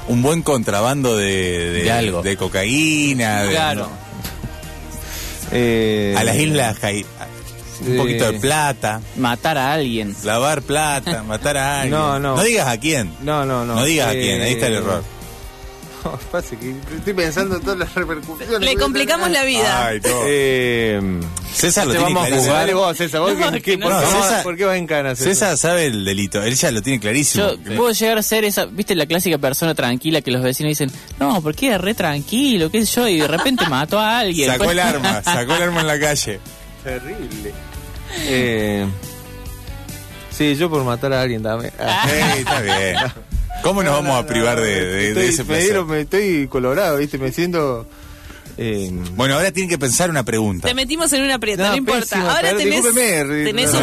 un 0.09 0.23
buen 0.23 0.43
contrabando 0.43 1.17
de, 1.17 1.71
De 1.83 1.91
algo. 1.93 2.23
de 2.23 2.37
cocaína, 2.37 3.43
de- 3.43 3.51
Claro. 3.51 3.89
Eh, 5.53 6.15
a 6.17 6.25
las 6.25 6.37
islas, 6.37 6.79
Jai- 6.81 7.05
un 7.87 7.97
poquito 7.97 8.31
de 8.31 8.39
plata, 8.41 9.01
Matar 9.17 9.57
a 9.57 9.73
alguien. 9.73 10.15
lavar 10.25 10.61
plata, 10.63 11.23
matar 11.23 11.57
a 11.57 11.81
alguien. 11.83 11.99
No, 11.99 12.19
no. 12.19 12.37
No 12.37 12.43
digas 12.43 12.69
a 12.69 12.79
quién. 12.79 13.11
No, 13.23 13.45
no, 13.47 13.65
no. 13.65 13.75
No 13.77 13.85
digas 13.85 14.09
a 14.09 14.13
Eh, 14.13 14.21
quién, 14.21 14.43
ahí 14.43 14.53
está 14.53 14.67
el 14.67 14.75
error. 14.75 15.03
No, 16.05 16.19
pasa 16.33 16.57
que 16.57 16.71
estoy 16.97 17.13
pensando 17.15 17.57
en 17.57 17.63
todas 17.63 17.79
las 17.79 17.95
repercusiones. 17.95 18.61
Le 18.61 18.77
complicamos 18.77 19.31
la 19.31 19.45
vida. 19.45 19.87
Ay, 19.87 20.01
no. 20.03 20.09
Eh, 20.27 21.21
César 21.53 21.87
lo 21.87 21.93
te 21.93 21.99
tiene 21.99 22.15
vamos 22.15 22.25
a 22.25 22.29
clarísimo. 22.29 22.55
juzgar 22.57 22.75
vos, 22.75 22.97
César. 22.97 23.21
¿Vos 23.21 23.33
No, 23.37 23.51
qué- 23.51 23.57
es 23.59 23.63
qué- 23.63 23.71
que 23.73 23.77
no 23.77 23.87
por, 23.87 23.95
vas- 23.95 24.05
César- 24.11 24.43
¿Por 24.43 24.57
qué 24.57 24.65
vas 24.65 24.77
en 24.77 24.87
cana, 24.87 25.15
César? 25.15 25.33
César 25.35 25.57
sabe 25.59 25.87
el 25.87 26.05
delito, 26.05 26.43
él 26.43 26.55
ya 26.55 26.71
lo 26.71 26.81
tiene 26.83 27.01
clarísimo. 27.01 27.51
Yo 27.53 27.77
puedo 27.77 27.91
llegar 27.93 28.19
a 28.19 28.23
ser 28.23 28.45
esa, 28.45 28.65
viste, 28.67 28.95
la 28.95 29.07
clásica 29.07 29.37
persona 29.39 29.75
tranquila 29.75 30.21
que 30.23 30.31
los 30.31 30.43
vecinos 30.43 30.71
dicen, 30.71 30.91
no, 31.19 31.43
porque 31.43 31.67
era 31.69 31.79
re 31.79 31.95
tranquilo, 31.95 32.71
qué 32.71 32.87
sé 32.87 32.95
yo, 32.97 33.09
y 33.09 33.19
de 33.21 33.29
repente 33.29 33.67
mató 33.69 33.99
a 33.99 34.21
alguien. 34.21 34.49
Sacó 34.51 34.65
Pues- 34.65 34.73
el 34.77 34.81
arma, 34.81 35.23
sacó 35.25 35.55
el 35.57 35.63
arma 35.63 35.81
en 35.83 35.87
la 35.87 36.01
calle. 36.01 36.41
Terrible. 36.85 37.53
Eh, 38.27 38.87
sí, 40.31 40.55
yo 40.57 40.71
por 40.71 40.83
matar 40.85 41.13
a 41.13 41.21
alguien 41.23 41.43
también. 41.43 41.73
Ah. 41.79 42.07
Sí, 42.09 42.39
está 42.41 42.61
bien. 42.63 42.97
¿Cómo 43.63 43.83
nos 43.83 43.93
vamos 43.95 44.17
a 44.19 44.27
privar 44.27 44.61
de, 44.61 44.85
de- 44.85 44.85
de 44.87 45.09
Estoy- 45.11 45.27
ese 45.29 45.43
me, 45.43 45.47
placer? 45.49 45.65
dieron- 45.65 45.87
me 45.89 46.01
estoy 46.01 46.47
colorado, 46.49 46.97
¿viste? 46.99 47.19
Me 47.19 47.31
siento... 47.33 47.87
eh, 48.57 48.91
Bueno, 49.17 49.35
ahora 49.35 49.53
tienen 49.53 49.69
que 49.69 49.79
pensar 49.79 50.09
una 50.11 50.25
pregunta. 50.25 50.67
Te 50.69 50.75
metimos 50.75 51.13
en 51.13 51.23
un 51.23 51.31
aprieto, 51.31 51.63
no, 51.63 51.71
No, 51.71 51.77
importa. 51.77 52.21
Ahora 52.37 52.57
tenés, 52.57 52.83
no, 52.83 52.89
un 52.91 52.95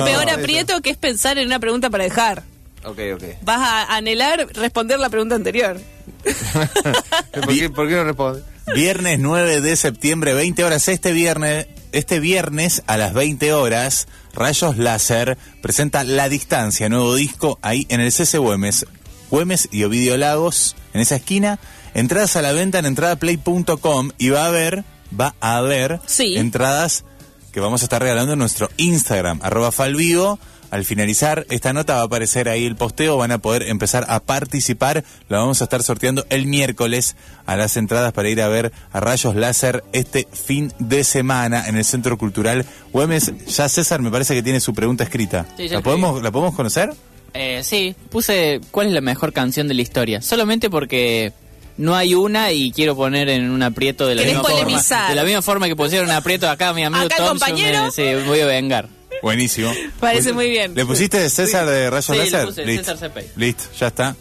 peor 0.04 0.26
no, 0.26 0.32
aprieto 0.34 0.82
que 0.82 0.90
es 0.90 0.98
pensar 0.98 1.38
en 1.38 1.46
una 1.48 1.60
pregunta 1.60 1.90
para 1.90 2.04
dejar. 2.06 2.44
ok, 2.84 3.00
ok. 3.16 3.24
Vas 3.44 3.60
a 3.62 3.96
anhelar 3.96 4.48
responder 4.54 5.00
la 5.00 5.10
pregunta 5.10 5.36
anterior. 5.36 5.80
¿Por 7.34 7.48
qué, 7.48 7.70
por 7.70 7.88
qué 7.88 7.96
no 7.96 8.04
responde? 8.04 8.42
Viernes 8.76 9.20
9 9.20 9.62
de 9.62 9.76
septiembre, 9.76 10.34
20 10.34 10.64
horas. 10.64 10.88
Este 10.90 11.12
viernes, 11.14 11.68
este 11.94 12.20
viernes 12.20 12.84
a 12.88 12.98
las 12.98 13.14
20 13.14 13.54
horas, 13.54 14.08
Rayos 14.34 14.78
Láser 14.78 15.38
presenta 15.62 16.04
La 16.04 16.28
Distancia, 16.30 16.90
nuevo 16.90 17.16
disco 17.16 17.60
ahí 17.62 17.86
en 17.90 18.02
el 18.02 18.12
CC 18.12 18.38
Güemes. 18.40 18.86
Güemes 19.30 19.70
y 19.72 19.84
Ovidio 19.84 20.18
Lagos, 20.18 20.76
en 20.94 21.02
esa 21.02 21.16
esquina. 21.18 21.60
Entradas 21.94 22.36
a 22.36 22.42
la 22.42 22.52
venta 22.52 22.80
en 22.80 22.86
entradaplay.com 22.86 24.12
y 24.18 24.30
va 24.30 24.44
a 24.44 24.48
haber, 24.48 24.84
va 25.20 25.36
a 25.40 25.58
haber 25.58 26.00
Sí. 26.06 26.38
entradas 26.38 27.04
que 27.52 27.60
vamos 27.60 27.82
a 27.82 27.86
estar 27.86 28.02
regalando 28.02 28.34
en 28.34 28.40
nuestro 28.40 28.70
Instagram, 28.78 29.40
arroba 29.44 29.72
falvivo. 29.72 30.40
Al 30.70 30.84
finalizar 30.84 31.46
esta 31.50 31.72
nota 31.72 31.96
va 31.96 32.02
a 32.02 32.06
aparecer 32.06 32.50
ahí 32.50 32.66
el 32.66 32.76
posteo, 32.76 33.16
van 33.16 33.32
a 33.32 33.38
poder 33.38 33.64
empezar 33.64 34.06
a 34.10 34.20
participar. 34.20 35.06
Lo 35.30 35.38
vamos 35.38 35.62
a 35.62 35.64
estar 35.64 35.82
sorteando 35.82 36.26
el 36.30 36.46
miércoles 36.46 37.16
a 37.46 37.56
las 37.56 37.78
entradas 37.78 38.12
para 38.12 38.28
ir 38.28 38.42
a 38.42 38.50
ver 38.50 38.74
a 38.92 39.00
Rayos 39.00 39.34
Láser 39.36 39.86
este 39.94 40.28
fin 40.34 40.74
de 40.78 41.06
semana 41.06 41.70
en 41.70 41.78
el 41.78 41.86
Centro 41.86 42.18
Cultural 42.18 42.66
Güemes. 42.92 43.32
Ya 43.48 43.70
César 43.70 44.02
me 44.02 44.12
parece 44.12 44.34
que 44.36 44.44
tiene 44.44 44.60
su 44.60 44.74
pregunta 44.74 45.06
escrita. 45.06 45.46
Sí, 45.56 45.70
¿La 45.70 45.80
podemos, 45.82 46.22
¿La 46.22 46.32
podemos 46.32 46.54
conocer? 46.54 46.94
Eh, 47.34 47.62
sí, 47.64 47.96
puse 48.10 48.62
cuál 48.72 48.88
es 48.88 48.94
la 48.94 49.02
mejor 49.02 49.34
canción 49.34 49.68
de 49.68 49.74
la 49.74 49.82
historia. 49.82 50.22
Solamente 50.22 50.70
porque 50.70 51.34
no 51.78 51.96
hay 51.96 52.16
una 52.16 52.52
y 52.52 52.72
quiero 52.72 52.96
poner 52.96 53.30
en 53.30 53.52
un 53.52 53.62
aprieto 53.62 54.08
de 54.08 54.16
la 54.16 54.22
¿Querés 54.24 54.38
misma 54.38 54.50
polemizar? 54.50 54.98
forma. 55.00 55.10
De 55.10 55.16
la 55.16 55.24
misma 55.24 55.42
forma 55.42 55.68
que 55.68 55.76
pusieron 55.76 56.10
aprieto 56.12 56.50
acá 56.50 56.70
a 56.70 56.74
mi 56.74 56.84
amigo 56.84 57.06
Acá, 57.06 57.18
Thompson. 57.18 57.50
compañero. 57.50 57.84
me- 57.86 57.92
sí, 57.92 58.04
voy 58.26 58.40
a 58.40 58.46
vengar. 58.48 58.90
Buenísimo. 59.22 59.72
Parece 60.00 60.32
muy 60.34 60.50
bien. 60.50 60.74
¿Le 60.76 60.86
pusiste 60.86 61.30
César 61.30 61.66
de 61.68 61.90
Rayos 61.90 62.06
Sí, 62.06 62.12
le 62.14 62.18
Láser? 62.26 62.46
puse 62.46 62.66
Listo. 62.66 62.92
César. 62.94 63.12
Listo, 63.36 63.64
ya 63.80 63.88
está. 63.88 64.16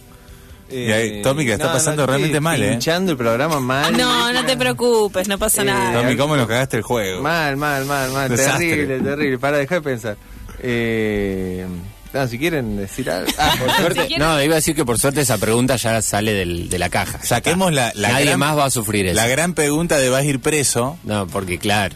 Y 0.69 0.91
ahí, 0.91 1.21
Tommy, 1.21 1.45
que 1.45 1.53
está 1.53 1.67
no, 1.67 1.71
pasando 1.73 2.01
no, 2.01 2.07
realmente 2.07 2.39
mal, 2.41 2.61
¿eh? 2.61 2.71
Pinchando 2.71 3.11
el 3.13 3.17
programa 3.17 3.59
mal. 3.61 3.95
No, 3.95 4.33
no 4.33 4.45
te 4.45 4.57
preocupes, 4.57 5.27
no 5.29 5.37
pasa 5.39 5.61
Eh, 5.61 5.65
nada. 5.65 6.01
Tommy, 6.01 6.17
¿cómo 6.17 6.35
nos 6.35 6.45
cagaste 6.47 6.77
el 6.77 6.83
juego? 6.83 7.21
Mal, 7.21 7.55
mal, 7.55 7.85
mal, 7.85 8.11
mal. 8.11 8.27
Desastre. 8.29 8.67
Terrible, 8.69 8.99
terrible. 8.99 9.37
Para, 9.39 9.57
dejar 9.59 9.77
de 9.81 9.89
pensar. 9.89 10.17
Eh, 10.61 11.65
no, 12.13 12.27
si 12.27 12.37
quieren 12.39 12.77
decir 12.77 13.09
algo. 13.09 13.31
Ah, 13.37 13.53
Por 13.59 13.71
suerte, 13.75 14.07
no, 14.17 14.41
iba 14.41 14.53
a 14.53 14.57
decir 14.57 14.75
que 14.75 14.85
por 14.85 14.97
suerte 14.99 15.21
esa 15.21 15.37
pregunta 15.37 15.75
ya 15.75 16.01
sale 16.01 16.33
del- 16.33 16.69
de 16.69 16.79
la 16.79 16.89
caja. 16.89 17.19
Saquemos 17.23 17.71
la, 17.73 17.91
la 17.95 18.09
Nadie 18.13 18.25
gran- 18.27 18.39
más 18.39 18.57
va 18.57 18.65
a 18.65 18.69
sufrir 18.71 19.05
eso. 19.07 19.15
La 19.15 19.27
gran 19.27 19.53
pregunta 19.53 19.97
de 19.97 20.09
vas 20.09 20.21
a 20.21 20.25
ir 20.25 20.39
preso, 20.39 20.97
No, 21.03 21.27
porque 21.27 21.57
claro. 21.59 21.95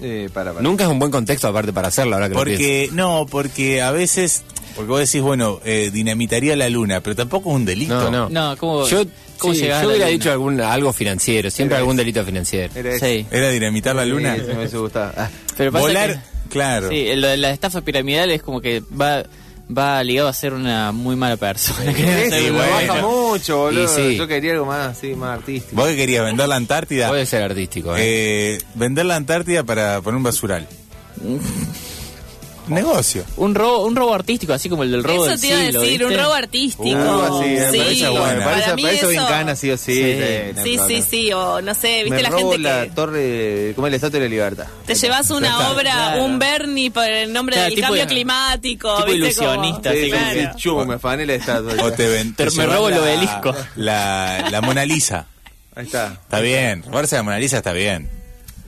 eh, 0.00 0.28
para, 0.32 0.52
para. 0.52 0.62
Nunca 0.62 0.84
es 0.84 0.90
un 0.90 0.98
buen 0.98 1.10
contexto 1.10 1.48
aparte 1.48 1.72
para 1.72 1.88
hacerlo, 1.88 2.14
ahora 2.14 2.28
que 2.28 2.34
lo 2.34 2.40
porque 2.40 2.88
no, 2.92 3.26
porque 3.30 3.82
a 3.82 3.90
veces, 3.92 4.42
porque 4.74 4.88
vos 4.88 5.00
decís, 5.00 5.20
bueno, 5.22 5.60
eh, 5.64 5.90
dinamitaría 5.92 6.56
la 6.56 6.68
luna, 6.68 7.00
pero 7.00 7.14
tampoco 7.16 7.50
es 7.50 7.56
un 7.56 7.64
delito. 7.64 8.10
No, 8.10 8.10
no. 8.10 8.28
No, 8.28 8.56
¿cómo- 8.56 8.86
yo, 8.88 9.04
cómo 9.38 9.54
sí, 9.54 9.60
yo 9.60 9.66
hubiera 9.66 9.82
luna? 9.82 10.06
dicho 10.06 10.32
algún, 10.32 10.60
algo 10.60 10.92
financiero, 10.92 11.50
siempre 11.50 11.74
Era 11.76 11.80
algún 11.80 11.94
ese. 11.96 12.04
delito 12.04 12.24
financiero. 12.24 12.72
Era 12.74 12.94
ese. 12.94 13.18
Sí. 13.20 13.26
¿Era 13.30 13.48
dinamitar 13.50 13.94
la 13.94 14.04
luna? 14.04 14.36
Sí, 14.36 14.42
me. 14.42 14.90
Ah, 14.94 15.28
Pero 15.56 15.70
pasa 15.72 15.82
Volar, 15.86 16.10
que- 16.14 16.31
claro. 16.52 16.88
Sí, 16.88 17.14
lo 17.16 17.28
de 17.28 17.36
la 17.36 17.50
estafa 17.50 17.80
piramidal 17.80 18.30
es 18.30 18.42
como 18.42 18.60
que 18.60 18.82
va 19.00 19.24
va 19.76 20.02
ligado 20.04 20.28
a 20.28 20.32
ser 20.32 20.52
una 20.54 20.92
muy 20.92 21.16
mala 21.16 21.36
persona. 21.36 21.92
Sí, 21.94 22.02
lo 22.48 22.54
bueno. 22.54 22.72
baja 22.72 23.00
mucho, 23.00 23.58
boludo. 23.58 23.84
Y 23.84 23.88
sí. 23.88 24.16
Yo 24.16 24.26
quería 24.28 24.52
algo 24.52 24.66
más, 24.66 24.98
sí, 24.98 25.14
más 25.14 25.38
artístico. 25.38 25.76
¿Vos 25.76 25.88
que 25.88 25.96
querías 25.96 26.24
vender 26.24 26.48
la 26.48 26.56
Antártida? 26.56 27.08
Puede 27.08 27.26
ser 27.26 27.42
artístico, 27.42 27.96
¿eh? 27.96 28.00
Eh, 28.02 28.58
vender 28.74 29.06
la 29.06 29.16
Antártida 29.16 29.64
para 29.64 30.00
poner 30.00 30.16
un 30.16 30.22
basural. 30.22 30.66
Negocio. 32.68 33.24
Un 33.36 33.54
robo, 33.54 33.84
un 33.86 33.96
robo 33.96 34.14
artístico, 34.14 34.52
así 34.52 34.68
como 34.68 34.84
el 34.84 34.90
del 34.92 35.02
robo 35.02 35.24
Eso 35.26 35.30
del 35.32 35.40
te 35.40 35.46
iba 35.48 35.58
a 35.58 35.62
decir, 35.82 36.04
un 36.04 36.14
robo 36.14 36.32
artístico. 36.32 36.84
Uh, 36.88 36.96
Algo 36.96 37.40
así, 37.40 37.48
me 37.50 37.70
sí, 37.70 37.78
parece 37.78 38.08
bueno. 38.08 38.44
parece, 38.44 38.62
para 38.62 38.76
mí 38.76 38.82
para 38.82 38.94
eso 38.94 39.08
Vincana, 39.08 39.56
sí 39.56 39.70
o 39.70 39.76
sí. 39.76 39.94
Sí. 39.94 40.18
no 40.54 40.62
Sí, 40.62 40.78
sí, 40.86 41.02
sí, 41.02 41.32
o 41.32 41.60
no 41.60 41.74
sé, 41.74 42.04
viste 42.04 42.10
Me 42.16 42.22
la 42.22 42.28
robo 42.30 42.50
gente 42.52 42.58
la 42.68 42.82
que 42.84 42.90
torre, 42.90 43.72
como 43.74 43.86
el 43.88 43.94
Estatua 43.94 44.20
de 44.20 44.26
la 44.26 44.30
Libertad. 44.30 44.66
te 44.86 44.94
llevas 44.94 45.30
una 45.30 45.48
está. 45.48 45.70
obra, 45.72 45.82
Claro. 45.92 46.24
un 46.24 46.38
Bernie 46.38 46.90
por 46.90 47.04
el 47.04 47.32
nombre 47.32 47.54
Claro, 47.54 47.66
del 47.66 47.74
tipo 47.74 47.86
cambio 47.88 48.06
climático, 48.06 48.96
tipo 48.96 49.06
¿viste? 49.12 49.34
Como- 49.36 49.54
ilusionista, 49.54 49.92
Sí, 49.92 50.10
sí, 50.10 50.48
chum, 50.56 50.86
me 50.86 50.94
afané 50.94 51.26
la 51.26 51.34
estatua. 51.34 51.72
O 51.84 51.92
te 51.92 52.06
ven. 52.08 52.34
Pero 52.34 52.50
te 52.50 52.56
me 52.56 52.62
llevas 52.62 52.76
robo 52.76 52.88
el 52.88 52.94
la- 52.94 53.00
obelisco. 53.02 53.54
La, 53.76 54.48
la 54.50 54.60
Mona 54.60 54.84
Lisa. 54.84 55.26
Ahí 55.74 55.86
está. 55.86 56.12
Está 56.22 56.40
bien. 56.40 56.82
Robarse 56.84 57.16
la 57.16 57.22
Mona 57.22 57.38
Lisa 57.38 57.56
está 57.56 57.72
bien. 57.72 58.08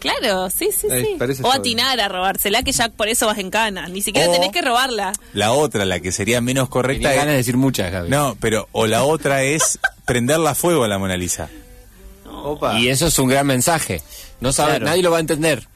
Claro, 0.05 0.51
sí, 0.51 0.69
sí, 0.79 0.87
Ay, 0.90 1.05
sí. 1.05 1.14
parece 1.19 1.43
O 1.43 1.51
atinar 1.51 1.99
a 1.99 2.09
robársela, 2.09 2.62
que 2.62 2.73
ya 2.73 2.90
por 2.90 3.09
eso 3.09 3.27
vas 3.27 3.38
en 3.38 3.51
cana. 3.51 3.88
Ni 3.88 4.03
siquiera 4.03 4.29
O- 4.29 4.33
tenés 4.33 4.51
que 4.53 4.61
robarla. 4.61 5.12
La 5.33 5.53
otra, 5.53 5.85
la 5.87 5.99
que 6.01 6.12
sería 6.12 6.40
menos 6.43 6.69
correcta 6.69 7.09
Tenía 7.09 7.17
ganas 7.23 7.33
de 7.33 7.37
decir 7.38 7.57
muchas, 7.57 7.90
Gaby. 7.90 8.11
No, 8.11 8.37
pero 8.38 8.69
o 8.73 8.87
la 8.87 9.03
otra 9.05 9.43
es 9.43 9.79
prenderla 10.05 10.51
a 10.51 10.55
fuego 10.55 10.85
a 10.85 10.88
la 10.88 10.99
Mona 10.99 11.17
Lisa. 11.17 11.49
Opa. 12.27 12.79
Y 12.79 12.88
eso 12.88 13.07
es 13.07 13.19
un 13.19 13.29
gran 13.29 13.47
mensaje. 13.47 14.03
No 14.40 14.53
sabe, 14.53 14.73
Claro. 14.73 14.85
nadie 14.87 15.03
lo 15.03 15.11
va 15.11 15.17
a 15.17 15.21
entender. 15.21 15.67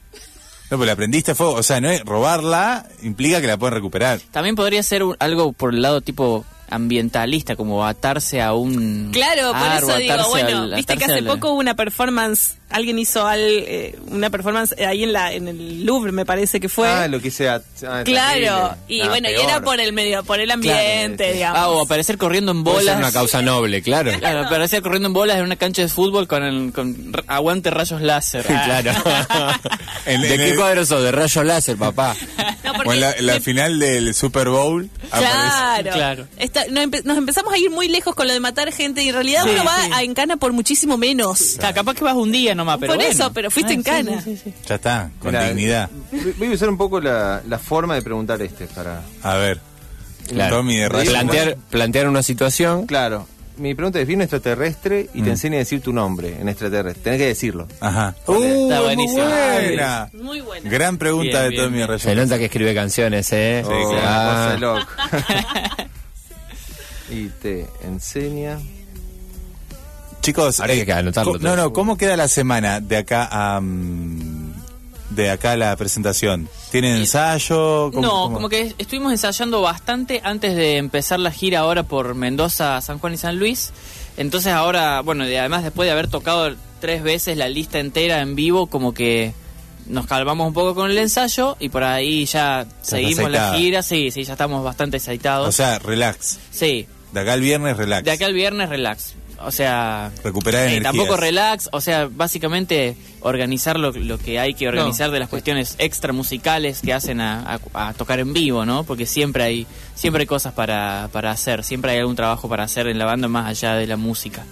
No, 0.69 0.77
pero 0.77 0.85
la 0.85 0.95
prendiste 0.95 1.31
a 1.31 1.35
fuego. 1.35 1.53
O 1.53 1.63
sea, 1.63 1.81
no 1.81 1.89
es 1.89 2.01
robarla 2.05 2.85
implica 3.01 3.41
que 3.41 3.47
la 3.47 3.57
pueden 3.57 3.73
recuperar. 3.73 4.19
También 4.31 4.55
podría 4.55 4.83
ser 4.83 5.01
un- 5.01 5.15
algo 5.19 5.51
por 5.53 5.73
el 5.73 5.81
lado 5.81 6.01
tipo 6.01 6.45
ambientalista, 6.69 7.55
como 7.55 7.83
atarse 7.83 8.43
a 8.43 8.53
un 8.53 9.09
Claro, 9.11 9.53
por 9.53 9.89
eso 9.89 9.97
digo, 9.97 10.29
bueno, 10.29 10.57
al- 10.65 10.75
viste 10.75 10.95
que 10.97 11.05
hace 11.05 11.13
al- 11.15 11.25
poco 11.25 11.49
hubo 11.53 11.59
una 11.59 11.73
performance, 11.73 12.58
alguien 12.69 12.99
hizo 12.99 13.25
al, 13.27 13.39
eh, 13.41 13.97
una 14.07 14.29
performance 14.29 14.75
ahí 14.79 15.03
en 15.03 15.13
la 15.13 15.33
en 15.33 15.47
el 15.47 15.85
Louvre, 15.85 16.11
me 16.11 16.25
parece 16.25 16.59
que 16.59 16.69
fue. 16.69 16.87
Ah, 16.87 17.07
lo 17.07 17.19
que 17.21 17.31
sea. 17.31 17.61
ah, 17.87 18.01
claro, 18.05 18.75
y 18.87 19.01
Ah, 19.01 19.07
bueno, 19.09 19.29
y 19.29 19.33
era 19.33 19.61
por 19.61 19.79
el 19.79 19.93
medio, 19.93 20.23
por 20.23 20.39
el 20.39 20.51
ambiente, 20.51 21.17
Claro, 21.17 21.33
digamos. 21.33 21.59
Ah, 21.59 21.69
o 21.69 21.81
aparecer 21.83 22.17
corriendo 22.17 22.51
en 22.51 22.63
bolas. 22.63 22.83
ser 22.85 22.97
una 22.97 23.11
causa 23.11 23.41
noble, 23.41 23.81
claro. 23.81 24.11
Claro, 24.19 24.45
aparecer 24.45 24.81
corriendo 24.81 25.07
en 25.07 25.13
bolas 25.13 25.37
en 25.37 25.43
una 25.43 25.55
cancha 25.55 25.81
de 25.81 25.87
fútbol 25.89 26.27
con, 26.27 26.43
el, 26.43 26.71
con 26.73 27.11
aguante 27.27 27.69
rayos 27.69 28.01
láser. 28.01 28.45
Ah. 28.49 28.81
claro. 28.81 29.59
En- 30.05 30.21
¿De 30.21 30.33
en 30.33 30.37
qué 30.37 30.49
el- 30.51 30.55
cuadro 30.57 30.85
sos? 30.85 31.03
De 31.03 31.11
rayos 31.11 31.45
láser, 31.45 31.77
papá. 31.77 32.15
No, 32.63 32.73
porque 32.73 32.89
O 32.89 32.93
en 32.93 32.99
la, 32.99 33.11
en 33.13 33.25
la 33.25 33.33
me- 33.35 33.39
final 33.41 33.79
del 33.79 34.13
Super 34.13 34.49
Bowl 34.49 34.89
aparece. 35.09 35.31
Claro, 35.31 35.91
Claro. 35.91 36.27
Esta- 36.37 36.65
no, 36.69 36.81
empe- 36.81 37.03
nos 37.03 37.17
empezamos 37.17 37.53
a 37.53 37.57
ir 37.57 37.69
muy 37.71 37.87
lejos 37.87 38.13
con 38.13 38.27
lo 38.27 38.33
de 38.33 38.39
matar 38.39 38.71
gente 38.71 39.01
y 39.01 39.07
en 39.09 39.15
realidad 39.15 39.43
Sí, 39.43 39.49
uno 39.53 39.63
va 39.63 39.77
sí. 39.85 39.89
a 39.93 40.03
Encana 40.03 40.37
por 40.37 40.51
muchísimo 40.53 40.97
menos. 40.97 41.55
Claro, 41.57 41.73
capaz 41.75 41.95
que 41.95 42.03
vas 42.03 42.13
un 42.15 42.31
día 42.31 42.53
nomás, 42.59 42.77
pero 42.79 42.93
Por 42.93 42.97
bueno. 42.97 43.11
eso, 43.11 43.31
pero 43.33 43.49
fuiste 43.49 43.71
Ah, 43.71 43.75
en 43.75 43.83
sí, 43.83 43.89
cana. 43.89 44.21
sí, 44.21 44.35
sí, 44.37 44.41
sí. 44.45 44.53
Ya 44.67 44.75
está, 44.75 45.09
con 45.19 45.31
Mira, 45.31 45.47
dignidad. 45.47 45.89
Voy 46.37 46.47
a 46.49 46.51
usar 46.51 46.69
un 46.69 46.77
poco 46.77 47.01
la, 47.01 47.41
la 47.47 47.57
forma 47.57 47.95
de 47.95 48.01
preguntar 48.03 48.41
este 48.41 48.67
para. 48.67 49.01
A 49.23 49.35
ver. 49.35 49.59
Claro. 50.27 50.57
Tommy 50.57 50.77
de 50.77 50.89
Rayo. 50.89 51.09
Plantear, 51.09 51.57
plantear 51.71 52.07
una 52.07 52.21
situación. 52.21 52.85
Claro. 52.85 53.27
Mi 53.57 53.73
pregunta 53.75 53.99
es: 53.99 54.05
viene 54.07 54.21
un 54.21 54.25
extraterrestre 54.25 55.09
y 55.13 55.21
te 55.21 55.31
enseña 55.31 55.55
a 55.55 55.59
decir 55.59 55.81
tu 55.81 55.91
nombre 55.91 56.37
en 56.39 56.47
extraterrestre. 56.47 57.03
Tenés 57.03 57.19
que 57.19 57.25
decirlo. 57.27 57.67
Ajá. 57.81 58.15
Está 58.17 58.31
muy 58.31 58.83
buenísimo. 58.83 59.23
buena. 59.25 60.09
Muy 60.13 60.41
buena. 60.41 60.69
Gran 60.69 60.97
pregunta 60.97 61.47
Bien, 61.47 61.51
de 61.51 61.57
Tommy. 61.67 61.83
Rayo. 61.85 61.99
Se 61.99 62.15
nota 62.15 62.37
que 62.37 62.45
escribe 62.45 62.73
canciones, 62.75 63.27
¿eh? 63.33 63.63
Sí, 63.65 63.71
Oh, 63.73 63.89
claro. 63.89 64.77
Ah. 64.97 65.87
y 67.09 67.25
te 67.41 67.65
enseña. 67.83 68.59
Chicos, 70.21 70.59
eh, 70.59 70.85
que 70.85 70.93
anotarlo 70.93 71.37
no, 71.39 71.55
no, 71.55 71.71
¿cómo 71.73 71.97
queda 71.97 72.17
la 72.17 72.27
semana 72.27 72.79
de 72.81 72.97
acá 72.97 73.27
a 73.31 73.59
mm, 73.61 74.49
de 75.11 75.29
acá 75.31 75.53
a 75.53 75.57
la 75.57 75.75
presentación? 75.75 76.49
¿Tienen 76.71 76.97
ensayo? 76.97 77.89
¿Cómo- 77.91 78.01
no, 78.01 78.09
cómo? 78.23 78.33
como 78.35 78.49
que 78.49 78.73
estuvimos 78.77 79.11
ensayando 79.11 79.61
bastante 79.61 80.21
antes 80.23 80.55
de 80.55 80.77
empezar 80.77 81.19
la 81.19 81.31
gira 81.31 81.59
ahora 81.59 81.83
por 81.83 82.15
Mendoza, 82.15 82.79
San 82.81 82.99
Juan 82.99 83.13
y 83.13 83.17
San 83.17 83.39
Luis. 83.39 83.71
Entonces 84.17 84.51
ahora, 84.53 85.01
bueno, 85.01 85.27
y 85.27 85.35
además 85.35 85.63
después 85.63 85.87
de 85.87 85.93
haber 85.93 86.09
tocado 86.09 86.53
tres 86.81 87.01
veces 87.01 87.37
la 87.37 87.47
lista 87.47 87.79
entera 87.79 88.21
en 88.21 88.35
vivo, 88.35 88.67
como 88.67 88.93
que 88.93 89.33
nos 89.87 90.05
calmamos 90.05 90.45
un 90.47 90.53
poco 90.53 90.75
con 90.75 90.91
el 90.91 90.97
ensayo 90.97 91.55
y 91.59 91.69
por 91.69 91.83
ahí 91.83 92.25
ya 92.25 92.67
seguimos 92.81 93.31
la 93.31 93.53
gira. 93.53 93.81
Sí, 93.81 94.11
sí, 94.11 94.23
ya 94.25 94.33
estamos 94.33 94.63
bastante 94.63 94.97
aceitados. 94.97 95.47
O 95.47 95.51
sea, 95.53 95.79
relax. 95.79 96.37
sí, 96.51 96.85
De 97.13 97.21
acá 97.21 97.33
al 97.33 97.41
viernes, 97.41 97.77
relax. 97.77 98.03
de 98.05 98.11
acá 98.11 98.25
al 98.25 98.33
viernes 98.33 98.69
relax. 98.69 99.13
O 99.41 99.51
sea, 99.51 100.11
Recuperar 100.23 100.67
eh, 100.69 100.81
tampoco 100.81 101.15
relax, 101.17 101.69
o 101.71 101.79
sea, 101.81 102.09
básicamente 102.11 102.95
organizar 103.21 103.79
lo, 103.79 103.91
lo 103.91 104.17
que 104.17 104.39
hay 104.39 104.53
que 104.53 104.67
organizar 104.67 105.11
de 105.11 105.19
las 105.19 105.29
cuestiones 105.29 105.75
extra 105.79 106.11
musicales 106.13 106.81
que 106.81 106.93
hacen 106.93 107.21
a, 107.21 107.59
a- 107.73 107.87
a 107.89 107.93
tocar 107.93 108.19
en 108.19 108.33
vivo, 108.33 108.65
¿no? 108.65 108.83
Porque 108.83 109.05
siempre 109.05 109.43
hay 109.43 109.67
siempre 109.95 110.21
hay 110.21 110.27
cosas 110.27 110.53
para, 110.53 111.09
para 111.11 111.31
hacer, 111.31 111.63
siempre 111.63 111.91
hay 111.91 111.99
algún 111.99 112.15
trabajo 112.15 112.47
para 112.49 112.63
hacer 112.63 112.87
en 112.87 112.97
la 112.99 113.05
banda 113.05 113.27
más 113.27 113.47
allá 113.47 113.75
de 113.75 113.87
la 113.87 113.97
música. 113.97 114.45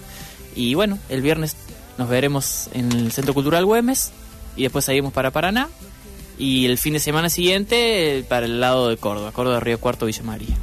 Y 0.56 0.74
bueno, 0.74 0.98
el 1.08 1.22
viernes 1.22 1.56
nos 1.98 2.08
veremos 2.08 2.68
en 2.72 2.90
el 2.92 3.12
Centro 3.12 3.34
Cultural 3.34 3.64
Güemes 3.64 4.12
y 4.56 4.62
después 4.62 4.84
seguimos 4.84 5.12
para 5.12 5.30
Paraná 5.30 5.68
y 6.38 6.66
el 6.66 6.78
fin 6.78 6.92
de 6.94 7.00
semana 7.00 7.28
siguiente 7.30 8.18
eh, 8.18 8.22
para 8.22 8.46
el 8.46 8.60
lado 8.60 8.88
de 8.88 8.96
Córdoba, 8.96 9.32
Córdoba, 9.32 9.60
Río 9.60 9.78
Cuarto, 9.80 10.06
Villa 10.06 10.22
María. 10.22 10.56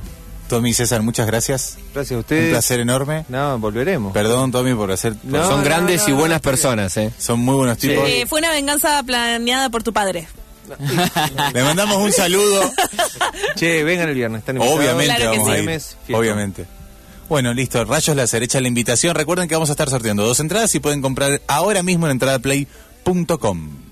Tommy 0.48 0.70
y 0.70 0.74
César, 0.74 1.02
muchas 1.02 1.28
gracias. 1.28 1.78
Gracias 1.94 2.12
a 2.12 2.16
Un 2.16 2.20
ustedes. 2.22 2.52
placer 2.52 2.80
enorme. 2.80 3.26
No, 3.30 3.58
volveremos. 3.60 4.14
Perdón, 4.14 4.52
Tommy, 4.52 4.74
por 4.74 4.92
hacer... 4.92 5.16
No, 5.24 5.44
Son 5.48 5.60
no, 5.60 5.64
grandes 5.64 6.04
no, 6.04 6.10
y 6.10 6.12
buenas 6.14 6.44
no, 6.44 6.50
personas, 6.50 6.96
¿eh? 6.98 7.12
Son 7.18 7.40
muy 7.40 7.56
buenos 7.56 7.78
tipos. 7.78 8.08
Eh, 8.08 8.26
fue 8.28 8.40
una 8.40 8.52
venganza 8.52 9.02
planeada 9.04 9.70
por 9.70 9.84
tu 9.84 9.92
padre. 9.92 10.28
Le 11.54 11.64
mandamos 11.64 11.98
un 11.98 12.12
saludo. 12.12 12.62
Che, 13.56 13.84
vengan 13.84 14.10
el 14.10 14.16
viernes. 14.16 14.40
Están. 14.40 14.58
Obviamente 14.60 15.16
Claro 15.16 15.32
vamos 15.32 15.50
a 15.50 15.52
sí. 15.54 15.58
ir. 15.58 15.64
Güemes, 15.64 15.98
fiesta. 16.06 16.20
Obviamente. 16.20 16.66
Bueno, 17.30 17.54
listo. 17.54 17.84
Rayos 17.86 18.16
Láser, 18.16 18.44
echa 18.44 18.62
la 18.62 18.68
invitación. 18.68 19.16
Recuerden 19.16 19.48
que 19.48 19.56
vamos 19.56 19.70
a 19.70 19.74
estar 19.74 19.90
sorteando 19.90 20.26
dos 20.26 20.40
entradas 20.40 20.74
y 20.76 20.80
pueden 20.80 21.02
comprar 21.02 21.42
ahora 21.48 21.84
mismo 21.84 22.06
en 22.08 22.12
entradaplay.com. 22.14 23.85